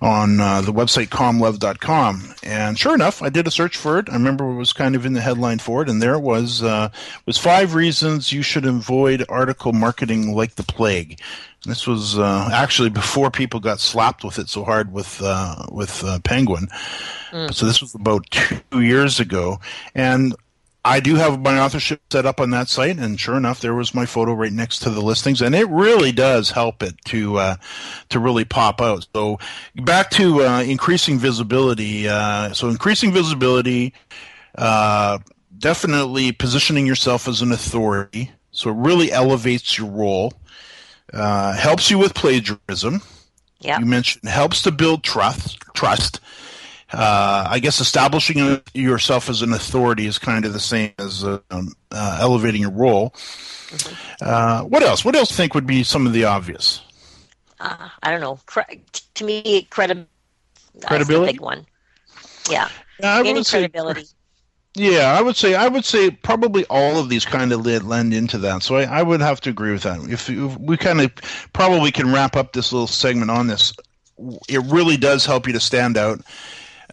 on 0.00 0.40
uh, 0.40 0.62
the 0.62 0.72
website 0.72 1.08
comlove.com. 1.08 2.34
And 2.42 2.78
sure 2.78 2.94
enough, 2.94 3.22
I 3.22 3.28
did 3.28 3.46
a 3.46 3.50
search 3.50 3.76
for 3.76 3.98
it. 3.98 4.08
I 4.08 4.14
remember 4.14 4.50
it 4.50 4.56
was 4.56 4.72
kind 4.72 4.96
of 4.96 5.06
in 5.06 5.12
the 5.12 5.20
headline 5.20 5.58
for 5.58 5.82
it, 5.82 5.88
and 5.88 6.02
there 6.02 6.14
it 6.14 6.22
was, 6.22 6.62
uh, 6.62 6.88
was 7.26 7.38
five 7.38 7.74
reasons 7.74 8.32
you 8.32 8.42
should 8.42 8.64
avoid 8.64 9.24
article 9.28 9.72
marketing 9.72 10.34
like 10.34 10.54
the 10.54 10.62
plague. 10.62 11.20
This 11.68 11.86
was 11.86 12.18
uh, 12.18 12.48
actually 12.52 12.90
before 12.90 13.30
people 13.30 13.60
got 13.60 13.80
slapped 13.80 14.24
with 14.24 14.38
it 14.38 14.48
so 14.48 14.64
hard 14.64 14.92
with 14.92 15.20
uh, 15.22 15.66
with 15.70 16.02
uh, 16.04 16.18
Penguin. 16.20 16.68
Mm. 17.30 17.52
So 17.52 17.66
this 17.66 17.80
was 17.80 17.94
about 17.94 18.26
two 18.30 18.80
years 18.80 19.20
ago, 19.20 19.60
and 19.94 20.34
I 20.84 21.00
do 21.00 21.16
have 21.16 21.40
my 21.40 21.60
authorship 21.60 22.00
set 22.10 22.24
up 22.24 22.40
on 22.40 22.50
that 22.50 22.68
site, 22.68 22.98
and 22.98 23.20
sure 23.20 23.36
enough, 23.36 23.60
there 23.60 23.74
was 23.74 23.94
my 23.94 24.06
photo 24.06 24.32
right 24.32 24.52
next 24.52 24.78
to 24.80 24.90
the 24.90 25.02
listings, 25.02 25.42
and 25.42 25.54
it 25.54 25.68
really 25.68 26.12
does 26.12 26.50
help 26.50 26.82
it 26.82 26.94
to 27.06 27.36
uh, 27.36 27.56
to 28.08 28.18
really 28.18 28.46
pop 28.46 28.80
out. 28.80 29.06
So 29.14 29.38
back 29.74 30.10
to 30.12 30.44
uh, 30.44 30.62
increasing 30.62 31.18
visibility. 31.18 32.08
Uh, 32.08 32.54
so 32.54 32.68
increasing 32.68 33.12
visibility, 33.12 33.92
uh, 34.56 35.18
definitely 35.58 36.32
positioning 36.32 36.86
yourself 36.86 37.28
as 37.28 37.42
an 37.42 37.52
authority. 37.52 38.30
So 38.50 38.70
it 38.70 38.76
really 38.76 39.12
elevates 39.12 39.76
your 39.76 39.90
role. 39.90 40.32
Uh, 41.12 41.52
helps 41.54 41.90
you 41.90 41.98
with 41.98 42.14
plagiarism. 42.14 43.00
Yeah. 43.60 43.78
You 43.78 43.86
mentioned 43.86 44.28
helps 44.28 44.62
to 44.62 44.70
build 44.70 45.02
trust. 45.02 45.60
Trust. 45.74 46.20
Uh, 46.92 47.46
I 47.50 47.58
guess 47.58 47.80
establishing 47.80 48.62
yourself 48.72 49.28
as 49.28 49.42
an 49.42 49.52
authority 49.52 50.06
is 50.06 50.18
kind 50.18 50.44
of 50.44 50.52
the 50.54 50.60
same 50.60 50.92
as 50.98 51.22
uh, 51.22 51.38
um, 51.50 51.74
uh, 51.90 52.18
elevating 52.20 52.62
your 52.62 52.70
role. 52.70 53.10
Mm-hmm. 53.10 53.94
Uh, 54.22 54.62
what 54.62 54.82
else? 54.82 55.04
What 55.04 55.14
else 55.14 55.30
think 55.30 55.54
would 55.54 55.66
be 55.66 55.82
some 55.82 56.06
of 56.06 56.12
the 56.12 56.24
obvious? 56.24 56.80
Uh, 57.60 57.88
I 58.02 58.10
don't 58.10 58.20
know. 58.20 58.38
Cre- 58.46 58.62
to 59.14 59.24
me, 59.24 59.66
credi- 59.70 60.06
credibility. 60.86 61.32
big 61.32 61.40
one. 61.40 61.66
Yeah. 62.48 62.68
yeah 63.00 63.22
Any 63.24 63.44
credibility. 63.44 64.04
Say, 64.04 64.14
yeah, 64.78 65.16
I 65.18 65.22
would 65.22 65.36
say 65.36 65.54
I 65.54 65.68
would 65.68 65.84
say 65.84 66.10
probably 66.10 66.64
all 66.66 66.98
of 66.98 67.08
these 67.08 67.24
kind 67.24 67.52
of 67.52 67.66
lend 67.66 68.14
into 68.14 68.38
that. 68.38 68.62
So 68.62 68.76
I, 68.76 68.84
I 68.84 69.02
would 69.02 69.20
have 69.20 69.40
to 69.42 69.50
agree 69.50 69.72
with 69.72 69.82
that. 69.82 70.00
If, 70.08 70.30
if 70.30 70.58
we 70.58 70.76
kind 70.76 71.00
of 71.00 71.14
probably 71.52 71.90
can 71.90 72.12
wrap 72.12 72.36
up 72.36 72.52
this 72.52 72.72
little 72.72 72.86
segment 72.86 73.30
on 73.30 73.48
this, 73.48 73.72
it 74.48 74.60
really 74.66 74.96
does 74.96 75.26
help 75.26 75.46
you 75.46 75.52
to 75.52 75.60
stand 75.60 75.96
out 75.96 76.20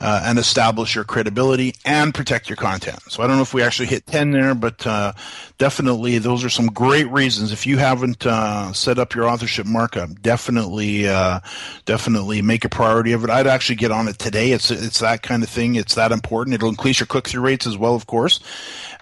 uh, 0.02 0.22
and 0.26 0.38
establish 0.38 0.96
your 0.96 1.04
credibility 1.04 1.74
and 1.86 2.14
protect 2.14 2.50
your 2.50 2.58
content. 2.58 3.00
So 3.10 3.24
I 3.24 3.28
don't 3.28 3.38
know 3.38 3.42
if 3.42 3.54
we 3.54 3.64
actually 3.64 3.88
hit 3.88 4.06
10 4.08 4.32
there, 4.32 4.54
but 4.54 4.86
uh, 4.86 5.14
definitely 5.58 6.18
those 6.18 6.44
are 6.44 6.50
some 6.50 6.68
great 6.68 7.10
reasons. 7.10 7.52
If 7.52 7.66
you 7.66 7.78
haven't 7.78 8.26
uh, 8.26 8.74
set 8.74 9.00
up 9.00 9.16
your 9.16 9.28
authorship 9.28 9.66
markup, 9.66 10.22
definitely, 10.22 11.08
uh, 11.08 11.40
definitely 11.86 12.42
make 12.42 12.66
a 12.66 12.70
priority 12.70 13.14
of 13.14 13.24
it. 13.24 13.30
I'd 13.30 13.48
actually 13.48 13.78
get 13.78 13.92
on 13.92 14.08
it 14.08 14.20
today. 14.20 14.52
It's 14.52 14.72
it's 14.72 15.00
that 15.00 15.22
kind 15.22 15.44
of 15.44 15.50
thing. 15.50 15.76
It's 15.76 15.96
that 15.96 16.12
important. 16.12 16.56
It'll 16.56 16.70
increase 16.70 17.00
your 17.00 17.08
click 17.08 17.28
through 17.28 17.42
rates 17.42 17.66
as 17.66 17.78
well, 17.78 17.96
of 17.96 18.08
course. 18.08 18.40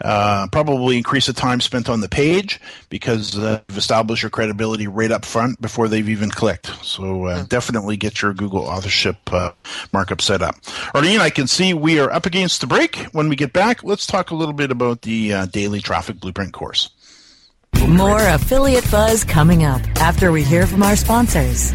Uh, 0.02 0.48
probably 0.52 0.98
increase 0.98 1.28
the 1.28 1.34
time 1.34 1.62
spent 1.62 1.90
on 1.90 2.02
the 2.02 2.10
page 2.10 2.60
because 2.90 3.38
uh, 3.38 3.62
you've 3.70 3.78
established 3.78 4.24
your 4.24 4.30
credibility 4.30 4.88
right 4.88 5.12
up 5.12 5.26
front 5.26 5.60
before 5.62 5.88
they've 5.88 6.10
even 6.10 6.30
clicked. 6.30 6.68
So 6.84 7.26
uh, 7.26 7.44
mm. 7.44 7.50
definitely 7.50 7.98
get 7.98 8.22
your 8.22 8.34
Google 8.34 8.64
authorship 8.64 9.18
uh, 9.32 9.52
markup 9.92 10.22
set 10.22 10.42
up. 10.42 10.56
Arlene, 10.94 11.20
I 11.20 11.30
can 11.30 11.48
see 11.48 11.74
we 11.74 12.00
are 12.00 12.12
up 12.12 12.26
against 12.26 12.62
the 12.62 12.68
break. 12.68 12.98
When 13.12 13.30
we 13.30 13.36
get 13.36 13.54
back, 13.54 13.84
let's 13.84 14.06
talk 14.06 14.32
a 14.32 14.36
little 14.36 14.54
bit 14.54 14.72
about 14.72 15.02
the 15.02 15.34
uh, 15.34 15.46
daily 15.48 15.82
traffic 15.82 16.20
blueprint 16.20 16.54
course. 16.54 16.90
More 17.88 18.20
affiliate 18.20 18.90
buzz 18.90 19.24
coming 19.24 19.64
up 19.64 19.82
after 19.98 20.32
we 20.32 20.44
hear 20.44 20.66
from 20.66 20.84
our 20.84 20.96
sponsors. 20.96 21.74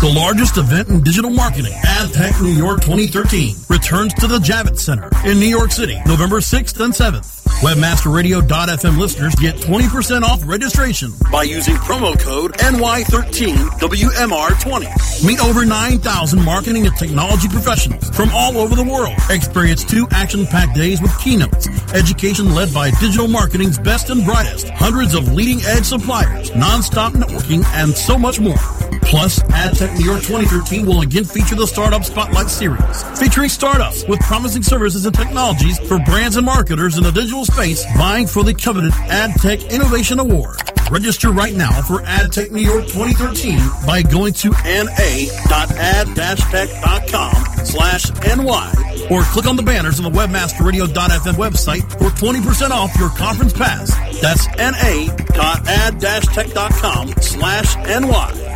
The 0.00 0.12
largest 0.12 0.58
event 0.58 0.88
in 0.88 1.02
digital 1.02 1.30
marketing, 1.30 1.72
AdTech 1.72 2.42
New 2.42 2.50
York 2.52 2.82
2013, 2.82 3.56
returns 3.70 4.12
to 4.14 4.26
the 4.26 4.38
Javits 4.38 4.80
Center 4.80 5.08
in 5.24 5.38
New 5.40 5.46
York 5.46 5.72
City, 5.72 5.98
November 6.04 6.40
6th 6.40 6.78
and 6.84 6.92
7th. 6.92 7.32
WebmasterRadio.fm 7.62 8.98
listeners 8.98 9.34
get 9.36 9.54
20% 9.54 10.20
off 10.20 10.46
registration 10.46 11.10
by 11.32 11.44
using 11.44 11.74
promo 11.76 12.18
code 12.20 12.52
NY13WMR20. 12.58 15.26
Meet 15.26 15.40
over 15.40 15.64
9,000 15.64 16.44
marketing 16.44 16.86
and 16.86 16.94
technology 16.98 17.48
professionals 17.48 18.10
from 18.10 18.28
all 18.34 18.58
over 18.58 18.74
the 18.74 18.84
world. 18.84 19.14
Experience 19.30 19.82
two 19.82 20.06
action-packed 20.10 20.74
days 20.74 21.00
with 21.00 21.18
keynotes, 21.18 21.68
education 21.94 22.54
led 22.54 22.74
by 22.74 22.90
digital 23.00 23.28
marketing's 23.28 23.78
best 23.78 24.10
and 24.10 24.26
brightest, 24.26 24.68
hundreds 24.68 25.14
of 25.14 25.32
leading-edge 25.32 25.84
suppliers, 25.84 26.54
non-stop 26.54 27.14
networking, 27.14 27.64
and 27.72 27.96
so 27.96 28.18
much 28.18 28.38
more. 28.38 28.58
Plus, 29.06 29.38
AdTech 29.40 29.96
New 29.98 30.04
York 30.04 30.22
2013 30.22 30.84
will 30.84 31.02
again 31.02 31.24
feature 31.24 31.54
the 31.54 31.66
Startup 31.66 32.04
Spotlight 32.04 32.50
Series, 32.50 33.04
featuring 33.18 33.48
startups 33.48 34.04
with 34.08 34.18
promising 34.20 34.62
services 34.62 35.06
and 35.06 35.14
technologies 35.14 35.78
for 35.86 36.00
brands 36.00 36.36
and 36.36 36.44
marketers 36.44 36.98
in 36.98 37.04
the 37.04 37.12
digital 37.12 37.44
space 37.44 37.84
vying 37.96 38.26
for 38.26 38.42
the 38.42 38.52
coveted 38.52 38.92
AdTech 38.92 39.70
Innovation 39.70 40.18
Award. 40.18 40.56
Register 40.90 41.30
right 41.30 41.54
now 41.54 41.82
for 41.82 42.00
AdTech 42.02 42.50
New 42.50 42.62
York 42.62 42.86
2013 42.86 43.58
by 43.86 44.02
going 44.02 44.32
to 44.34 44.50
na.ad-tech.com 44.50 45.34
slash 47.64 48.10
ny 48.10 48.72
or 49.10 49.22
click 49.22 49.46
on 49.46 49.54
the 49.56 49.62
banners 49.62 50.00
on 50.00 50.12
the 50.12 50.18
webmasterradio.fm 50.18 51.34
website 51.34 51.82
for 51.92 52.10
20% 52.10 52.70
off 52.70 52.96
your 52.98 53.10
conference 53.10 53.52
pass. 53.52 53.94
That's 54.20 54.46
na.ad-tech.com 54.56 55.14
slash 57.20 57.76
ny. 57.76 58.55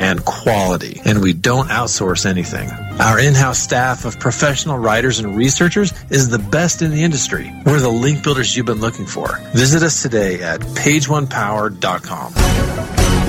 and 0.00 0.24
quality, 0.24 1.00
and 1.04 1.22
we 1.22 1.32
don't 1.32 1.68
outsource 1.68 2.26
anything. 2.26 2.70
Our 2.98 3.20
in 3.20 3.34
house 3.34 3.58
staff 3.58 4.04
of 4.04 4.18
professional 4.18 4.78
writers 4.78 5.20
and 5.20 5.36
researchers 5.36 5.92
is 6.10 6.30
the 6.30 6.38
best 6.38 6.82
in 6.82 6.90
the 6.90 7.04
industry. 7.04 7.52
We're 7.64 7.80
the 7.80 7.90
link 7.90 8.24
builders 8.24 8.56
you've 8.56 8.66
been 8.66 8.80
looking 8.80 9.06
for. 9.06 9.36
Visit 9.52 9.82
us 9.82 10.02
today 10.02 10.42
at 10.42 10.60
pageonepower.com. 10.60 12.79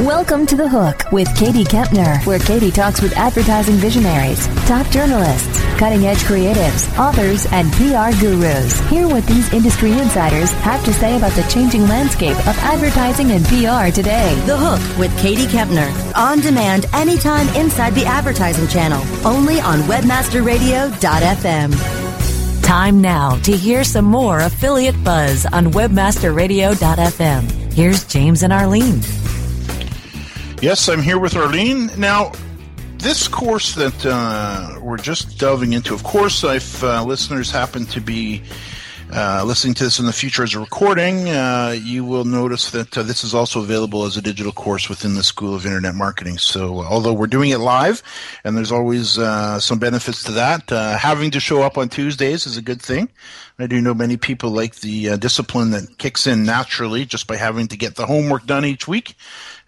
Welcome 0.02 0.46
to 0.48 0.56
The 0.56 0.68
Hook 0.68 1.12
with 1.12 1.28
Katie 1.38 1.64
Kempner, 1.64 2.26
where 2.26 2.40
Katie 2.40 2.72
talks 2.72 3.04
with 3.04 3.16
advertising 3.16 3.76
visionaries, 3.76 4.48
top 4.66 4.88
journalists, 4.88 5.62
cutting 5.78 6.08
edge 6.08 6.24
creatives, 6.24 6.90
authors, 6.98 7.46
and 7.52 7.72
PR 7.74 8.10
gurus. 8.20 8.80
Hear 8.90 9.08
what 9.08 9.28
these 9.28 9.54
industry 9.54 9.92
insiders 9.92 10.52
have 10.54 10.84
to 10.86 10.94
say 10.94 11.18
about 11.18 11.34
the 11.34 11.44
changing 11.44 11.88
landscape 11.88 12.36
of 12.48 12.58
advertising 12.58 13.30
and 13.30 13.46
PR 13.46 13.92
today. 13.94 14.34
The 14.48 14.58
Hook 14.58 14.82
with 14.98 15.16
Katie 15.20 15.46
Kempner. 15.46 15.94
On 16.16 16.40
demand 16.40 16.88
anytime 16.94 17.48
inside 17.50 17.94
the 17.94 18.08
advertising 18.08 18.70
channel. 18.70 19.04
Only 19.24 19.60
on 19.60 19.82
webmasterradio.fm. 19.82 22.64
Time 22.64 23.02
now 23.02 23.36
to 23.44 23.56
hear 23.56 23.84
some 23.84 24.06
more 24.06 24.40
affiliate 24.40 25.04
buzz 25.04 25.46
on 25.46 25.68
webmasterradio.fm. 25.68 27.52
Here's 27.72 28.04
James 28.06 28.42
and 28.42 28.52
Arlene. 28.52 29.02
Yes, 30.62 30.90
I'm 30.90 31.02
here 31.02 31.18
with 31.18 31.36
Arlene. 31.36 31.90
Now, 31.98 32.34
this 33.00 33.28
course 33.28 33.74
that 33.74 34.06
uh, 34.06 34.80
we're 34.80 34.98
just 34.98 35.40
delving 35.40 35.74
into, 35.74 35.96
of 35.96 36.04
course, 36.04 36.44
if 36.44 36.84
uh, 36.84 37.04
listeners 37.04 37.50
happen 37.50 37.88
to 37.88 38.00
be 38.00 38.44
uh, 39.12 39.44
listening 39.44 39.74
to 39.74 39.84
this 39.84 39.98
in 39.98 40.06
the 40.06 40.14
future 40.14 40.44
as 40.44 40.54
a 40.54 40.60
recording, 40.60 41.28
uh, 41.30 41.76
you 41.82 42.06
will 42.06 42.26
notice 42.26 42.70
that 42.72 42.96
uh, 42.96 43.02
this 43.02 43.24
is 43.24 43.34
also 43.34 43.60
available 43.60 44.06
as 44.06 44.18
a 44.18 44.22
digital 44.22 44.52
course 44.52 44.88
within 44.88 45.16
the 45.16 45.24
School 45.24 45.56
of 45.56 45.66
Internet 45.66 45.96
Marketing. 45.96 46.38
So, 46.38 46.84
although 46.84 47.14
we're 47.14 47.26
doing 47.26 47.50
it 47.50 47.58
live, 47.58 48.04
and 48.44 48.56
there's 48.56 48.72
always 48.72 49.18
uh, 49.18 49.60
some 49.60 49.80
benefits 49.80 50.24
to 50.26 50.32
that, 50.34 50.72
uh, 50.72 50.96
having 50.96 51.32
to 51.32 51.40
show 51.40 51.64
up 51.64 51.78
on 51.80 51.90
Tuesdays 51.90 52.46
is 52.46 52.56
a 52.56 52.62
good 52.62 52.84
thing. 52.84 53.10
I 53.62 53.68
do 53.68 53.80
know 53.80 53.94
many 53.94 54.18
people 54.18 54.50
like 54.50 54.76
the 54.78 55.10
uh, 55.10 55.16
discipline 55.18 55.72
that 55.72 55.98
kicks 55.98 56.26
in 56.26 56.44
naturally 56.44 57.06
just 57.06 57.28
by 57.28 57.36
having 57.36 57.68
to 57.68 57.78
get 57.78 57.96
the 57.96 58.08
homework 58.08 58.46
done 58.46 58.66
each 58.66 58.88
week 58.88 59.16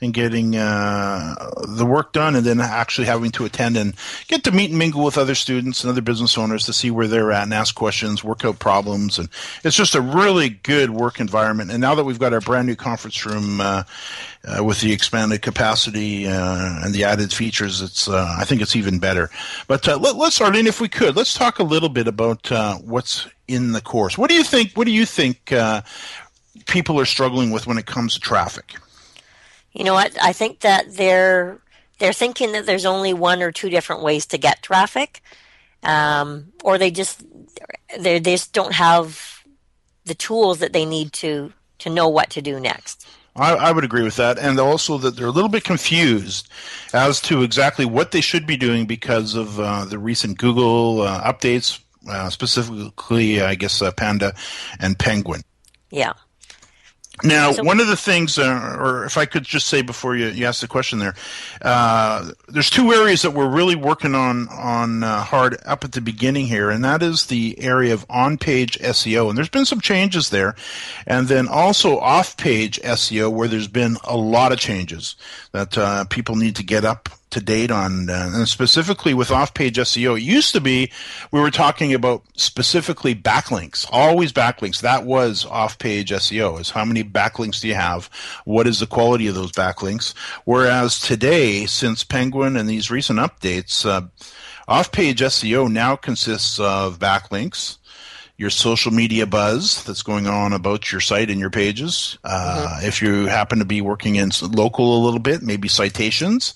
and 0.01 0.13
getting 0.13 0.56
uh, 0.56 1.36
the 1.67 1.86
work 1.86 2.12
done 2.12 2.36
and 2.36 2.45
then 2.45 2.60
actually 2.60 3.08
having 3.08 3.32
to 3.32 3.45
attend 3.45 3.77
and 3.77 3.93
get 4.27 4.43
to 4.43 4.51
meet 4.51 4.69
and 4.69 4.79
mingle 4.79 5.03
with 5.03 5.17
other 5.17 5.36
students 5.36 5.84
and 5.84 5.91
other 5.91 6.01
business 6.01 6.38
owners 6.38 6.65
to 6.65 6.73
see 6.73 6.91
where 6.91 7.08
they're 7.08 7.32
at 7.32 7.43
and 7.43 7.53
ask 7.53 7.75
questions, 7.75 8.23
work 8.23 8.43
out 8.43 8.60
problems. 8.60 9.19
And 9.19 9.29
it's 9.63 9.75
just 9.77 9.95
a 9.95 10.01
really 10.01 10.49
good 10.49 10.89
work 10.89 11.19
environment. 11.19 11.71
And 11.71 11.79
now 11.79 11.95
that 11.95 12.03
we've 12.03 12.19
got 12.19 12.34
our 12.34 12.41
brand 12.41 12.67
new 12.67 12.75
conference 12.75 13.25
room 13.25 13.62
uh, 13.62 13.84
uh, 14.43 14.63
with 14.63 14.82
the 14.82 14.91
expanded 14.91 15.41
capacity 15.41 16.27
uh, 16.27 16.84
and 16.84 16.93
the 16.93 17.03
added 17.03 17.32
features, 17.32 17.82
it's 17.82 18.08
uh, 18.08 18.36
I 18.38 18.43
think 18.43 18.62
it's 18.62 18.75
even 18.75 18.99
better. 18.99 19.29
But 19.67 19.88
let, 19.88 20.15
us 20.15 20.36
start 20.36 20.56
in 20.56 20.67
if 20.67 20.82
we 20.82 20.89
could. 20.89 21.15
Let's 21.15 21.34
talk 21.34 21.60
a 21.60 21.63
little 21.63 21.89
bit 21.89 22.08
about 22.08 22.49
what's 22.84 23.27
in 23.47 23.71
the 23.71 23.82
course. 23.82 24.17
What 24.17 24.29
do 24.29 24.36
you 24.36 24.43
think? 24.43 24.73
What 24.73 24.86
do 24.86 24.91
you 24.91 25.06
think 25.06 25.53
people 26.65 26.99
are 26.99 27.06
struggling 27.06 27.51
with 27.51 27.67
when 27.67 27.77
it 27.77 27.86
comes 27.86 28.13
to 28.13 28.19
traffic? 28.19 28.75
You 29.73 29.84
know 29.84 29.93
what? 29.93 30.15
I 30.21 30.34
think 30.34 30.60
that 30.60 30.95
they're 30.95 31.60
they're 31.99 32.13
thinking 32.13 32.51
that 32.53 32.65
there's 32.65 32.86
only 32.86 33.13
one 33.13 33.41
or 33.41 33.51
two 33.51 33.69
different 33.69 34.03
ways 34.03 34.25
to 34.27 34.38
get 34.38 34.62
traffic, 34.62 35.21
um, 35.84 36.53
or 36.63 36.77
they 36.77 36.91
just 36.91 37.23
they 37.97 38.19
just 38.19 38.53
don't 38.53 38.73
have 38.73 39.43
the 40.06 40.15
tools 40.15 40.60
that 40.60 40.73
they 40.73 40.86
need 40.86 41.13
to 41.13 41.53
to 41.79 41.89
know 41.89 42.08
what 42.08 42.29
to 42.32 42.41
do 42.41 42.60
next. 42.60 43.08
I, 43.36 43.53
I, 43.56 43.71
would 43.71 43.84
agree 43.84 44.03
with 44.03 44.17
that, 44.17 44.38
and 44.38 44.60
also 44.60 44.99
that 44.99 45.15
they're 45.15 45.25
a 45.25 45.32
little 45.32 45.49
bit 45.49 45.63
confused 45.63 46.47
as 46.93 47.19
to 47.21 47.41
exactly 47.41 47.84
what 47.84 48.12
they 48.12 48.21
should 48.21 48.45
be 48.45 48.58
doing 48.58 48.86
because 48.86 49.34
of 49.34 49.60
uh, 49.60 49.86
the 49.86 49.97
recent 49.97 50.38
Google 50.38 51.01
uh, 51.01 51.23
updates, 51.23 51.79
uh, 52.08 52.30
specifically, 52.30 53.42
I 53.42 53.56
guess, 53.56 53.82
uh, 53.82 53.92
Panda 53.92 54.34
and 54.80 54.98
Penguin. 54.98 55.42
Yeah. 55.92 56.13
Now, 57.24 57.52
so, 57.52 57.63
one 57.63 57.80
of 57.80 57.88
the 57.88 57.96
things, 57.96 58.39
uh, 58.39 58.76
or 58.80 59.06
if 59.06 59.18
I 59.18 59.26
could 59.26 59.44
just 59.44 59.68
say 59.68 59.84
before 59.84 60.16
you, 60.16 60.28
you 60.30 60.48
ask 60.48 60.62
the 60.62 60.68
question 60.68 60.98
there, 60.98 61.13
uh, 61.62 62.32
there's 62.48 62.72
two 62.72 62.92
areas 62.92 63.22
that 63.22 63.32
we're 63.32 63.50
really 63.50 63.76
working 63.76 64.16
on 64.16 64.50
on 64.50 65.04
uh, 65.04 65.22
hard 65.22 65.58
up 65.63 65.84
at 65.84 65.92
the 65.92 66.02
beginning 66.02 66.48
here, 66.48 66.72
and 66.72 66.84
that 66.84 67.04
is 67.04 67.28
the 67.28 67.60
area 67.60 67.94
of 67.94 68.04
on-page 68.10 68.80
SEO, 68.80 69.30
and 69.30 69.38
there's 69.38 69.48
been 69.48 69.66
some 69.66 69.80
changes 69.80 70.32
there, 70.32 70.56
and 71.06 71.28
then 71.28 71.48
also 71.48 72.00
off-page 72.00 72.80
SEO 72.82 73.32
where 73.32 73.48
there's 73.48 73.68
been 73.68 73.98
a 74.06 74.18
lot 74.18 74.52
of 74.52 74.58
changes 74.58 75.16
that 75.52 75.78
uh, 75.78 76.06
people 76.06 76.36
need 76.36 76.56
to 76.56 76.63
get 76.63 76.84
up 76.84 77.10
to 77.34 77.41
date 77.41 77.72
on, 77.72 78.10
uh, 78.10 78.32
and 78.34 78.48
specifically 78.48 79.13
with 79.13 79.32
off-page 79.32 79.78
SEO. 79.78 80.17
It 80.17 80.24
used 80.24 80.54
to 80.54 80.62
be 80.62 80.91
we 81.32 81.39
were 81.39 81.52
talking 81.52 81.93
about 81.93 82.24
specifically 82.36 83.13
backlinks, 83.13 83.88
always 83.91 84.32
backlinks. 84.32 84.82
That 84.82 85.06
was 85.06 85.46
off-page 85.46 86.12
SEO. 86.12 86.60
Is 86.60 86.69
how 86.69 86.86
many 86.86 87.04
backlinks 87.04 87.60
do 87.62 87.67
you 87.67 87.76
have? 87.76 88.10
What 88.46 88.67
is 88.67 88.80
the 88.80 88.88
quality 88.88 89.28
of 89.28 89.36
those 89.36 89.52
backlinks? 89.52 90.13
Whereas 90.46 91.00
today, 91.00 91.65
since 91.65 92.04
Penguin 92.04 92.56
and 92.56 92.69
these 92.69 92.91
recent 92.91 93.19
updates, 93.19 93.86
uh, 93.86 94.08
off-page 94.67 95.22
SEO 95.22 95.69
now 95.69 95.96
consists 95.96 96.60
of 96.60 97.00
backlinks 97.00 97.78
your 98.43 98.49
social 98.49 98.91
media 98.91 99.25
buzz 99.25 99.86
that's 99.86 100.03
going 100.03 100.27
on 100.27 100.51
about 100.51 100.91
your 100.91 100.99
site 100.99 101.29
and 101.29 101.39
your 101.39 101.49
pages. 101.49 102.17
Uh, 102.25 102.67
mm-hmm. 102.67 102.86
If 102.86 103.01
you 103.01 103.27
happen 103.27 103.60
to 103.60 103.65
be 103.65 103.79
working 103.79 104.17
in 104.17 104.32
local 104.41 104.97
a 104.97 105.03
little 105.03 105.21
bit, 105.21 105.41
maybe 105.41 105.69
citations, 105.69 106.53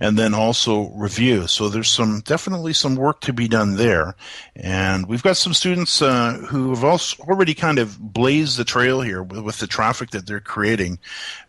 and 0.00 0.18
then 0.18 0.32
also 0.32 0.88
review. 0.94 1.46
So 1.46 1.68
there's 1.68 1.92
some 1.92 2.20
definitely 2.20 2.72
some 2.72 2.96
work 2.96 3.20
to 3.20 3.34
be 3.34 3.48
done 3.48 3.76
there, 3.76 4.16
and 4.56 5.06
we've 5.06 5.22
got 5.22 5.36
some 5.36 5.52
students 5.52 6.00
uh, 6.00 6.38
who 6.48 6.70
have 6.70 6.82
also 6.82 7.22
already 7.24 7.52
kind 7.52 7.78
of 7.78 8.00
blazed 8.00 8.56
the 8.56 8.64
trail 8.64 9.02
here 9.02 9.22
with, 9.22 9.40
with 9.40 9.58
the 9.58 9.66
traffic 9.66 10.10
that 10.10 10.26
they're 10.26 10.40
creating. 10.40 10.98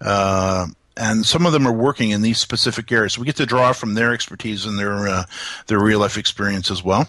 Uh, 0.02 0.68
and 0.98 1.26
some 1.26 1.46
of 1.46 1.54
them 1.54 1.66
are 1.66 1.72
working 1.72 2.10
in 2.10 2.24
these 2.24 2.40
specific 2.40 2.92
areas. 2.92 3.14
So 3.14 3.22
we 3.22 3.26
get 3.26 3.38
to 3.38 3.46
draw 3.46 3.72
from 3.72 3.94
their 3.94 4.14
expertise 4.14 4.66
and 4.66 4.78
their 4.78 5.08
uh, 5.08 5.24
their 5.68 5.80
real 5.80 6.00
life 6.00 6.18
experience 6.18 6.70
as 6.70 6.84
well. 6.84 7.08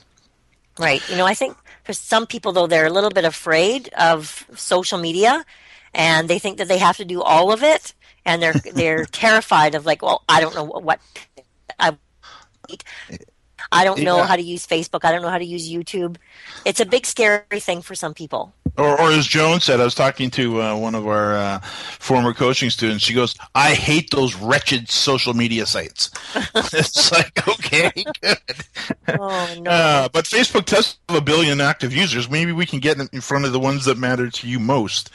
Right. 0.79 1.03
You 1.11 1.17
know, 1.17 1.27
I 1.27 1.35
think 1.35 1.57
some 1.97 2.27
people, 2.27 2.53
though, 2.53 2.67
they're 2.67 2.87
a 2.87 2.93
little 2.93 3.11
bit 3.11 3.25
afraid 3.25 3.89
of 3.95 4.47
social 4.55 4.99
media, 4.99 5.45
and 5.95 6.29
they 6.29 6.39
think 6.39 6.59
that 6.59 6.69
they 6.69 6.79
have 6.79 6.97
to 6.99 7.05
do 7.05 7.23
all 7.23 7.53
of 7.53 7.63
it, 7.63 7.95
and 8.25 8.43
they're 8.43 8.53
they're 8.75 9.05
terrified 9.07 9.75
of 9.75 9.87
like, 9.87 10.03
well, 10.03 10.23
I 10.29 10.41
don't 10.41 10.55
know 10.55 10.65
what 10.65 11.01
I. 11.79 11.97
I 13.71 13.85
don't 13.85 14.01
know 14.01 14.19
yeah. 14.19 14.27
how 14.27 14.37
to 14.37 14.43
use 14.43 14.67
Facebook. 14.67 15.05
I 15.05 15.13
don't 15.13 15.21
know 15.21 15.29
how 15.29 15.39
to 15.39 15.45
use 15.45 15.69
YouTube. 15.69 16.17
It's 16.65 16.81
a 16.81 16.87
big 16.87 17.05
scary 17.05 17.61
thing 17.61 17.83
for 17.83 17.95
some 17.95 18.15
people. 18.15 18.55
Or, 18.79 19.01
or 19.01 19.11
as 19.11 19.27
Joan 19.27 19.59
said, 19.59 19.81
I 19.81 19.85
was 19.85 19.95
talking 19.95 20.31
to 20.31 20.63
uh, 20.63 20.77
one 20.77 20.95
of 20.95 21.07
our 21.09 21.35
uh, 21.35 21.59
former 21.99 22.33
coaching 22.33 22.71
students. 22.71 23.05
She 23.05 23.13
goes, 23.13 23.35
"I 23.55 23.75
hate 23.75 24.13
those 24.13 24.37
wretched 24.37 24.89
social 24.89 25.35
media 25.35 25.67
sites." 25.67 26.11
it's 26.55 27.11
like, 27.11 27.47
okay, 27.49 27.91
good. 28.23 28.39
Oh, 29.09 29.55
no. 29.61 29.71
Uh, 29.71 30.09
but 30.13 30.27
Facebook 30.27 30.67
does 30.67 30.97
have 31.09 31.19
a 31.19 31.21
billion 31.21 31.61
active 31.61 31.93
users. 31.93 32.31
Maybe 32.31 32.53
we 32.53 32.67
can 32.67 32.79
get 32.79 32.99
in 33.13 33.21
front 33.21 33.45
of 33.45 33.53
the 33.53 33.59
ones 33.59 33.85
that 33.87 33.99
matter 33.99 34.31
to 34.31 34.49
you 34.49 34.61
most. 34.61 35.11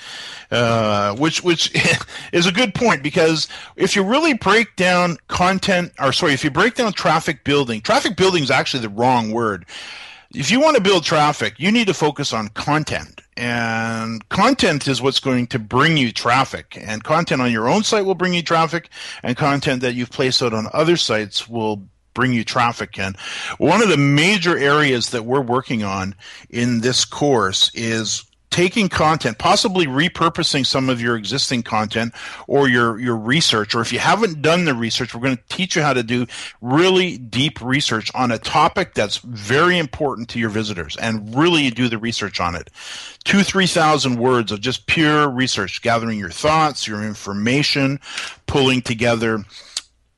Uh, 0.52 1.15
which 1.15 1.41
which 1.41 1.71
is 2.34 2.45
a 2.45 2.52
good 2.52 2.76
point 2.76 3.02
because 3.02 3.47
if 3.76 3.95
you 3.95 4.04
really 4.04 4.34
break 4.34 4.76
down 4.76 5.17
content, 5.30 5.93
or 5.99 6.12
sorry, 6.12 6.34
if 6.34 6.43
you 6.43 6.52
break 6.52 6.76
down 6.76 6.91
traffic 6.93 7.43
building, 7.45 7.80
traffic 7.82 8.17
building 8.17 8.43
is 8.43 8.52
actually 8.52 8.82
the 8.82 8.89
wrong 8.89 9.32
word. 9.32 9.65
If 10.36 10.52
you 10.52 10.60
want 10.60 10.76
to 10.76 10.84
build 10.84 11.04
traffic, 11.06 11.56
you 11.60 11.71
need 11.71 11.88
to 11.88 11.93
focus 11.93 12.34
on 12.34 12.49
content. 12.49 13.23
And 13.36 14.28
content 14.30 14.88
is 14.88 15.02
what's 15.02 15.19
going 15.19 15.48
to 15.48 15.60
bring 15.60 15.98
you 15.98 16.12
traffic. 16.12 16.78
And 16.80 17.04
content 17.04 17.41
on 17.41 17.52
your 17.52 17.67
own 17.67 17.84
site 17.84 18.06
will 18.06 18.15
bring 18.15 18.34
you 18.34 18.43
traffic, 18.43 18.89
and 19.24 19.36
content 19.36 19.82
that 19.82 19.96
you've 19.96 20.12
placed 20.12 20.41
out 20.43 20.54
on 20.54 20.67
other 20.74 20.98
sites 20.98 21.50
will 21.50 21.88
bring 22.13 22.34
you 22.34 22.43
traffic 22.43 22.98
in. 22.98 23.15
One 23.58 23.82
of 23.82 23.89
the 23.89 23.98
major 23.98 24.58
areas 24.58 25.10
that 25.10 25.26
we're 25.26 25.41
working 25.41 25.84
on 25.84 26.15
in 26.50 26.82
this 26.82 27.06
course 27.06 27.72
is 27.74 28.24
taking 28.54 28.88
content, 28.88 29.39
possibly 29.39 29.88
repurposing 29.88 30.63
some 30.63 30.88
of 30.88 31.02
your 31.02 31.16
existing 31.16 31.63
content 31.63 32.13
or 32.46 32.70
your, 32.70 33.00
your 33.00 33.18
research, 33.18 33.74
or 33.74 33.82
if 33.82 33.92
you 33.92 33.98
haven't 33.98 34.44
done 34.44 34.66
the 34.66 34.76
research, 34.76 35.16
we're 35.16 35.22
going 35.22 35.36
to 35.36 35.44
teach 35.50 35.76
you 35.76 35.82
how 35.82 35.92
to 35.92 36.04
do 36.04 36.28
really 36.62 37.18
deep 37.18 37.60
research 37.62 38.12
on 38.13 38.32
a 38.32 38.38
topic 38.38 38.94
that's 38.94 39.18
very 39.18 39.80
important 39.80 40.30
to 40.30 40.38
your 40.38 40.52
visitors 40.52 40.96
and 40.98 41.36
really 41.36 41.72
do 41.72 41.89
the 41.89 41.98
research 41.98 42.39
on 42.39 42.54
it. 42.54 42.70
Two, 43.24 43.42
three 43.42 43.66
thousand 43.66 44.18
words 44.20 44.52
of 44.52 44.62
just 44.62 44.86
pure 44.86 45.28
research, 45.28 45.82
gathering 45.82 46.20
your 46.20 46.30
thoughts, 46.30 46.88
your 46.88 47.04
information, 47.04 48.00
pulling 48.46 48.84
together 48.84 49.44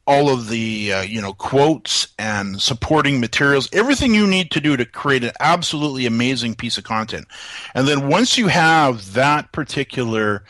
all 0.08 0.30
of 0.30 0.50
the 0.50 0.94
uh, 0.94 1.02
you 1.02 1.22
know 1.22 1.34
quotes 1.34 2.08
and 2.20 2.62
supporting 2.62 3.20
materials 3.20 3.68
everything 3.74 4.14
you 4.14 4.28
need 4.28 4.52
to 4.52 4.62
do 4.62 4.78
to 4.78 4.86
create 4.86 5.24
an 5.24 5.32
absolutely 5.40 6.06
amazing 6.06 6.56
piece 6.56 6.78
of 6.78 6.84
content. 6.84 7.28
And 7.74 7.88
then 7.88 8.08
once 8.08 8.38
you 8.38 8.48
have 8.48 9.14
that 9.14 9.52
particular 9.52 10.44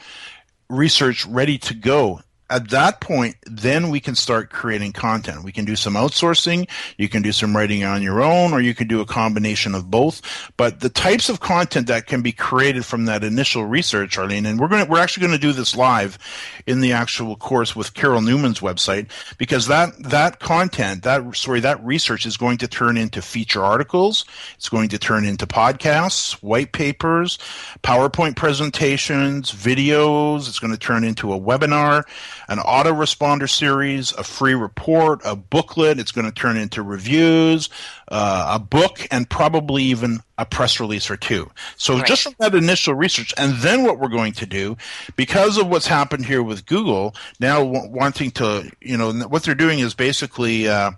research 0.69 1.25
ready 1.25 1.57
to 1.59 1.73
go 1.73 2.21
at 2.49 2.69
that 2.69 3.01
point, 3.01 3.35
then 3.45 3.89
we 3.89 3.99
can 3.99 4.13
start 4.13 4.51
creating 4.51 4.93
content. 4.93 5.43
We 5.43 5.51
can 5.51 5.65
do 5.65 5.75
some 5.75 5.95
outsourcing. 5.95 6.69
You 6.97 7.09
can 7.09 7.23
do 7.23 7.31
some 7.31 7.55
writing 7.55 7.83
on 7.83 8.03
your 8.03 8.21
own, 8.21 8.53
or 8.53 8.61
you 8.61 8.75
can 8.75 8.87
do 8.87 9.01
a 9.01 9.05
combination 9.05 9.73
of 9.73 9.89
both. 9.89 10.21
But 10.55 10.79
the 10.79 10.89
types 10.89 11.27
of 11.27 11.39
content 11.39 11.87
that 11.87 12.05
can 12.05 12.21
be 12.21 12.31
created 12.31 12.85
from 12.85 13.05
that 13.05 13.23
initial 13.23 13.65
research, 13.65 14.17
Arlene, 14.17 14.45
and 14.45 14.59
we're 14.59 14.67
going 14.67 14.85
to, 14.85 14.91
we're 14.91 14.99
actually 14.99 15.27
going 15.27 15.39
to 15.39 15.47
do 15.47 15.53
this 15.53 15.75
live 15.75 16.19
in 16.67 16.81
the 16.81 16.91
actual 16.91 17.35
course 17.35 17.75
with 17.75 17.95
Carol 17.95 18.21
Newman's 18.21 18.59
website 18.59 19.09
because 19.39 19.65
that, 19.67 19.97
that 20.03 20.39
content, 20.39 21.01
that, 21.01 21.35
sorry, 21.35 21.61
that 21.61 21.83
research 21.83 22.27
is 22.27 22.37
going 22.37 22.59
to 22.59 22.67
turn 22.67 22.95
into 22.95 23.23
feature 23.23 23.63
articles. 23.63 24.23
It's 24.55 24.69
going 24.69 24.89
to 24.89 24.99
turn 24.99 25.25
into 25.25 25.47
podcasts, 25.47 26.33
white 26.43 26.73
papers, 26.73 27.39
PowerPoint 27.83 28.35
presentations, 28.35 29.51
videos. 29.51 30.47
It's 30.47 30.59
going 30.59 30.73
to 30.73 30.79
turn 30.79 31.03
into 31.03 31.33
a 31.33 31.39
webinar 31.39 32.03
an 32.47 32.59
autoresponder 32.59 33.49
series, 33.49 34.11
a 34.13 34.23
free 34.23 34.53
report, 34.53 35.21
a 35.25 35.35
booklet. 35.35 35.99
It's 35.99 36.11
going 36.11 36.25
to 36.25 36.31
turn 36.31 36.57
into 36.57 36.81
reviews, 36.81 37.69
uh, 38.09 38.55
a 38.55 38.59
book, 38.59 39.07
and 39.11 39.29
probably 39.29 39.83
even 39.83 40.19
a 40.37 40.45
press 40.45 40.79
release 40.79 41.09
or 41.09 41.17
two. 41.17 41.49
So 41.77 41.97
right. 41.97 42.05
just 42.05 42.23
from 42.23 42.35
that 42.39 42.55
initial 42.55 42.93
research, 42.93 43.33
and 43.37 43.55
then 43.57 43.83
what 43.83 43.99
we're 43.99 44.09
going 44.09 44.33
to 44.33 44.45
do, 44.45 44.77
because 45.15 45.57
of 45.57 45.67
what's 45.67 45.87
happened 45.87 46.25
here 46.25 46.43
with 46.43 46.65
Google, 46.65 47.15
now 47.39 47.59
w- 47.63 47.89
wanting 47.89 48.31
to, 48.31 48.71
you 48.81 48.97
know, 48.97 49.11
what 49.11 49.43
they're 49.43 49.55
doing 49.55 49.79
is 49.79 49.93
basically. 49.93 50.67
Uh, 50.67 50.91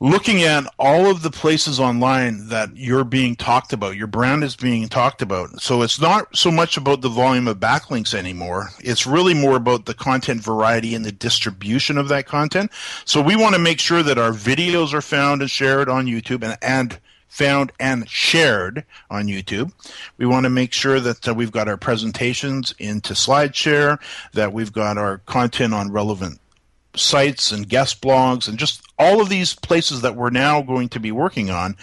looking 0.00 0.42
at 0.42 0.64
all 0.78 1.10
of 1.10 1.22
the 1.22 1.30
places 1.30 1.80
online 1.80 2.48
that 2.48 2.76
you're 2.76 3.04
being 3.04 3.34
talked 3.34 3.72
about, 3.72 3.96
your 3.96 4.06
brand 4.06 4.44
is 4.44 4.54
being 4.54 4.88
talked 4.88 5.22
about. 5.22 5.60
So 5.60 5.82
it's 5.82 6.00
not 6.00 6.36
so 6.36 6.50
much 6.50 6.76
about 6.76 7.00
the 7.00 7.08
volume 7.08 7.48
of 7.48 7.58
backlinks 7.58 8.14
anymore. 8.14 8.70
It's 8.80 9.06
really 9.06 9.34
more 9.34 9.56
about 9.56 9.86
the 9.86 9.94
content 9.94 10.42
variety 10.42 10.94
and 10.94 11.04
the 11.04 11.12
distribution 11.12 11.96
of 11.96 12.08
that 12.08 12.26
content. 12.26 12.70
So 13.04 13.22
we 13.22 13.36
want 13.36 13.54
to 13.54 13.60
make 13.60 13.80
sure 13.80 14.02
that 14.02 14.18
our 14.18 14.32
videos 14.32 14.92
are 14.92 15.02
found 15.02 15.40
and 15.40 15.50
shared 15.50 15.88
on 15.88 16.06
YouTube 16.06 16.44
and, 16.44 16.58
and 16.60 16.98
found 17.28 17.72
and 17.80 18.08
shared 18.08 18.84
on 19.10 19.26
YouTube. 19.26 19.72
We 20.18 20.26
want 20.26 20.44
to 20.44 20.50
make 20.50 20.72
sure 20.72 21.00
that 21.00 21.28
uh, 21.28 21.34
we've 21.34 21.52
got 21.52 21.68
our 21.68 21.76
presentations 21.76 22.74
into 22.78 23.14
SlideShare, 23.14 23.98
that 24.32 24.52
we've 24.52 24.72
got 24.72 24.96
our 24.96 25.18
content 25.18 25.74
on 25.74 25.92
relevant 25.92 26.40
sites 26.96 27.52
and 27.52 27.68
guest 27.68 28.00
blogs 28.00 28.48
and 28.48 28.58
just 28.58 28.82
all 28.98 29.20
of 29.20 29.28
these 29.28 29.54
places 29.54 30.02
that 30.02 30.16
we're 30.16 30.30
now 30.30 30.62
going 30.62 30.88
to 30.88 31.00
be 31.00 31.12
working 31.12 31.50
on. 31.50 31.76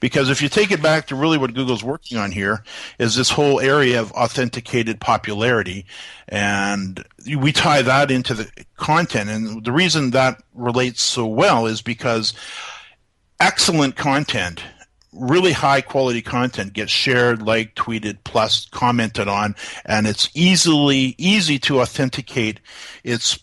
Because 0.00 0.30
if 0.30 0.42
you 0.42 0.48
take 0.48 0.70
it 0.70 0.82
back 0.82 1.06
to 1.06 1.16
really 1.16 1.38
what 1.38 1.54
Google's 1.54 1.84
working 1.84 2.18
on 2.18 2.32
here 2.32 2.62
is 2.98 3.16
this 3.16 3.30
whole 3.30 3.60
area 3.60 4.00
of 4.00 4.12
authenticated 4.12 5.00
popularity. 5.00 5.86
And 6.28 7.04
we 7.36 7.52
tie 7.52 7.82
that 7.82 8.10
into 8.10 8.34
the 8.34 8.50
content. 8.76 9.30
And 9.30 9.64
the 9.64 9.72
reason 9.72 10.10
that 10.10 10.42
relates 10.54 11.02
so 11.02 11.26
well 11.26 11.66
is 11.66 11.82
because 11.82 12.34
excellent 13.40 13.96
content 13.96 14.62
really 15.12 15.52
high 15.52 15.80
quality 15.80 16.22
content 16.22 16.72
gets 16.72 16.92
shared, 16.92 17.42
liked, 17.42 17.76
tweeted, 17.76 18.18
plus 18.24 18.66
commented 18.66 19.28
on, 19.28 19.54
and 19.84 20.06
it's 20.06 20.28
easily 20.34 21.14
easy 21.18 21.58
to 21.58 21.80
authenticate 21.80 22.60
its 23.04 23.38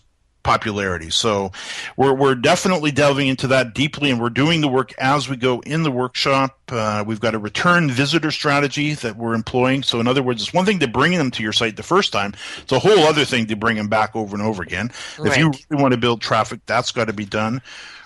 popularity. 0.45 1.09
So 1.09 1.51
we're, 1.97 2.13
we're 2.13 2.35
definitely 2.35 2.91
delving 2.91 3.27
into 3.27 3.47
that 3.47 3.73
deeply 3.73 4.11
and 4.11 4.21
we're 4.21 4.29
doing 4.29 4.61
the 4.61 4.67
work 4.67 4.93
as 4.99 5.27
we 5.27 5.35
go 5.35 5.59
in 5.61 5.81
the 5.81 5.91
workshop. 5.91 6.57
Uh, 6.69 7.03
we've 7.05 7.19
got 7.19 7.33
a 7.33 7.39
return 7.39 7.89
visitor 7.89 8.29
strategy 8.29 8.93
that 8.93 9.17
we're 9.17 9.33
employing. 9.33 9.81
So 9.81 9.99
in 9.99 10.07
other 10.07 10.21
words, 10.21 10.43
it's 10.43 10.53
one 10.53 10.65
thing 10.65 10.79
to 10.79 10.87
bring 10.87 11.13
them 11.13 11.31
to 11.31 11.43
your 11.43 11.51
site 11.51 11.75
the 11.77 11.83
first 11.83 12.13
time. 12.13 12.33
It's 12.61 12.71
a 12.71 12.79
whole 12.79 12.99
other 12.99 13.25
thing 13.25 13.47
to 13.47 13.55
bring 13.55 13.75
them 13.75 13.89
back 13.89 14.15
over 14.15 14.35
and 14.35 14.45
over 14.45 14.61
again. 14.61 14.91
Right. 15.17 15.31
If 15.31 15.37
you 15.37 15.51
really 15.69 15.81
want 15.81 15.93
to 15.93 15.99
build 15.99 16.21
traffic, 16.21 16.59
that's 16.67 16.91
got 16.91 17.05
to 17.05 17.13
be 17.13 17.25
done. 17.25 17.61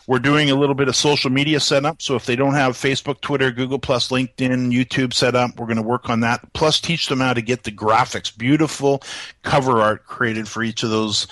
We're 0.10 0.18
doing 0.18 0.50
a 0.50 0.56
little 0.56 0.74
bit 0.74 0.88
of 0.88 0.96
social 0.96 1.30
media 1.30 1.60
setup. 1.60 2.02
So 2.02 2.16
if 2.16 2.26
they 2.26 2.36
don't 2.36 2.56
have 2.56 2.76
Facebook, 2.76 3.22
Twitter, 3.22 3.52
Google 3.52 3.78
Plus, 3.78 4.10
LinkedIn, 4.10 4.74
YouTube 4.74 5.14
set 5.14 5.36
up, 5.36 5.60
we're 5.60 5.68
going 5.68 5.78
to 5.78 5.84
work 5.84 6.10
on 6.10 6.22
that. 6.22 6.52
Plus, 6.54 6.80
teach 6.80 7.10
them 7.10 7.20
how 7.20 7.32
to 7.32 7.44
get 7.44 7.64
the 7.64 7.72
graphics, 7.72 8.36
beautiful 8.36 9.04
cover 9.44 9.80
art 9.80 10.08
created 10.08 10.48
for 10.48 10.64
each 10.64 10.82
of 10.82 10.90
those 10.90 11.28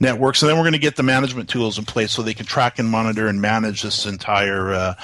networks. 0.00 0.40
And 0.40 0.48
then 0.48 0.56
we're 0.56 0.62
going 0.62 0.72
to 0.72 0.78
get 0.78 0.96
the 0.96 1.02
management 1.02 1.50
tools 1.50 1.76
in 1.76 1.84
place 1.84 2.12
so 2.12 2.22
they 2.22 2.32
can 2.32 2.46
track 2.46 2.78
and 2.78 2.88
monitor 2.88 3.28
and 3.28 3.42
manage 3.42 3.82
this 3.82 4.06
entire 4.06 4.72
uh, 4.72 4.94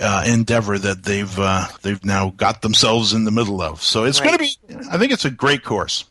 uh, 0.00 0.24
endeavor 0.26 0.78
that 0.78 1.02
they've 1.02 1.38
uh, 1.38 1.66
they've 1.82 2.02
now 2.02 2.30
got 2.30 2.62
themselves 2.62 3.12
in 3.12 3.26
the 3.26 3.30
middle 3.30 3.60
of. 3.60 3.82
So 3.82 4.04
it's 4.04 4.22
right. 4.22 4.38
going 4.38 4.38
to 4.38 4.58
be. 4.78 4.88
I 4.90 4.96
think 4.96 5.12
it's 5.12 5.26
a 5.26 5.30
great 5.30 5.64
course. 5.64 6.06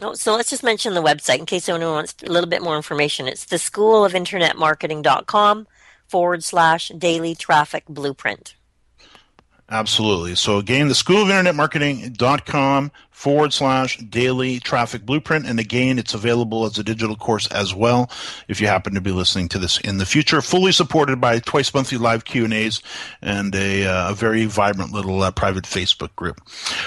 Oh, 0.00 0.14
so 0.14 0.34
let's 0.34 0.48
just 0.48 0.62
mention 0.62 0.94
the 0.94 1.02
website 1.02 1.40
in 1.40 1.46
case 1.46 1.68
anyone 1.68 1.92
wants 1.92 2.14
a 2.22 2.32
little 2.32 2.48
bit 2.48 2.62
more 2.62 2.76
information. 2.76 3.28
It's 3.28 3.44
the 3.44 3.58
Forward 6.08 6.44
slash 6.44 6.88
daily 6.96 7.34
traffic 7.34 7.84
blueprint. 7.88 8.54
Absolutely. 9.68 10.36
So 10.36 10.58
again, 10.58 10.86
the 10.86 10.94
school 10.94 11.22
of 11.22 11.28
internet 11.28 11.56
marketing.com 11.56 12.92
forward 13.10 13.52
slash 13.52 13.96
daily 13.96 14.60
traffic 14.60 15.04
blueprint. 15.04 15.44
And 15.44 15.58
again, 15.58 15.98
it's 15.98 16.14
available 16.14 16.64
as 16.66 16.78
a 16.78 16.84
digital 16.84 17.16
course 17.16 17.48
as 17.48 17.74
well. 17.74 18.08
If 18.46 18.60
you 18.60 18.68
happen 18.68 18.94
to 18.94 19.00
be 19.00 19.10
listening 19.10 19.48
to 19.48 19.58
this 19.58 19.80
in 19.80 19.98
the 19.98 20.06
future, 20.06 20.40
fully 20.40 20.70
supported 20.70 21.20
by 21.20 21.40
twice 21.40 21.74
monthly 21.74 21.98
live 21.98 22.24
Q 22.24 22.44
and 22.44 22.54
A's 22.54 22.80
and 23.20 23.54
a, 23.56 23.86
uh, 23.86 24.12
a 24.12 24.14
very 24.14 24.44
vibrant 24.44 24.92
little 24.92 25.20
uh, 25.22 25.32
private 25.32 25.64
Facebook 25.64 26.14
group. 26.14 26.40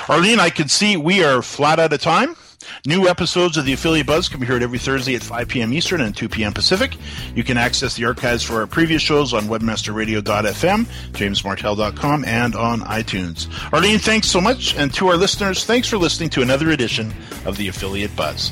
Arlene, 0.08 0.40
I 0.40 0.50
can 0.50 0.70
see 0.70 0.96
we 0.96 1.22
are 1.22 1.42
flat 1.42 1.80
out 1.80 1.92
of 1.92 2.00
time. 2.00 2.38
New 2.86 3.08
episodes 3.08 3.58
of 3.58 3.66
the 3.66 3.74
Affiliate 3.74 4.08
Buzz 4.08 4.30
can 4.30 4.40
be 4.40 4.46
heard 4.46 4.64
every 4.64 4.80
Thursday 4.80 5.16
at 5.16 5.24
5 5.24 5.48
p.m. 5.48 5.74
Eastern 5.74 6.02
and 6.02 6.16
2 6.16 6.30
p.m. 6.30 6.54
Pacific. 6.54 6.96
You 7.36 7.44
can 7.44 7.58
access 7.58 7.96
the 7.96 8.06
archives 8.06 8.44
for 8.44 8.62
our 8.62 8.68
previous 8.68 9.02
shows 9.02 9.34
on 9.34 9.44
webmasterradio.fm, 9.44 10.86
jamesmartell.com, 11.12 12.26
and 12.26 12.56
on 12.56 12.82
iTunes. 12.82 13.48
Arlene, 13.74 14.00
thanks 14.00 14.28
so 14.28 14.42
much. 14.42 14.76
And 14.76 14.94
to 14.96 15.08
our 15.08 15.18
listeners, 15.18 15.66
thanks 15.66 15.88
for 15.88 15.98
listening 15.98 16.30
to 16.32 16.42
another 16.42 16.72
edition 16.72 17.14
of 17.46 17.58
the 17.58 17.68
Affiliate 17.68 18.16
Buzz. 18.16 18.52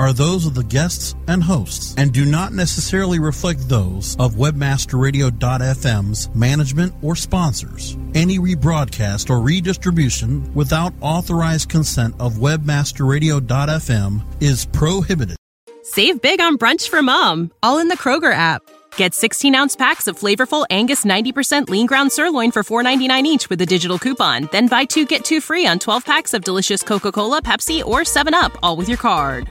are 0.00 0.14
those 0.14 0.46
of 0.46 0.54
the 0.54 0.64
guests 0.64 1.14
and 1.28 1.42
hosts 1.42 1.94
and 1.98 2.10
do 2.10 2.24
not 2.24 2.54
necessarily 2.54 3.18
reflect 3.18 3.68
those 3.68 4.16
of 4.18 4.32
webmasterradio.fm's 4.32 6.34
management 6.34 6.94
or 7.02 7.14
sponsors. 7.14 7.98
Any 8.14 8.38
rebroadcast 8.38 9.28
or 9.28 9.42
redistribution 9.42 10.54
without 10.54 10.94
authorized 11.02 11.68
consent 11.68 12.14
of 12.18 12.34
webmasterradio.fm 12.34 14.42
is 14.42 14.64
prohibited. 14.64 15.36
Save 15.82 16.22
big 16.22 16.40
on 16.40 16.56
brunch 16.56 16.88
for 16.88 17.02
mom, 17.02 17.50
all 17.62 17.76
in 17.76 17.88
the 17.88 17.98
Kroger 17.98 18.32
app. 18.32 18.62
Get 18.96 19.14
16 19.14 19.54
ounce 19.54 19.76
packs 19.76 20.06
of 20.06 20.18
flavorful 20.18 20.64
Angus 20.70 21.04
90% 21.04 21.68
lean 21.68 21.86
ground 21.86 22.10
sirloin 22.10 22.52
for 22.52 22.62
$4.99 22.62 23.24
each 23.24 23.50
with 23.50 23.60
a 23.60 23.66
digital 23.66 23.98
coupon. 23.98 24.48
Then 24.50 24.66
buy 24.66 24.86
two 24.86 25.04
get 25.04 25.26
two 25.26 25.42
free 25.42 25.66
on 25.66 25.78
12 25.78 26.06
packs 26.06 26.32
of 26.32 26.42
delicious 26.42 26.82
Coca 26.82 27.12
Cola, 27.12 27.42
Pepsi, 27.42 27.84
or 27.84 28.00
7UP, 28.00 28.56
all 28.62 28.76
with 28.76 28.88
your 28.88 28.98
card. 28.98 29.50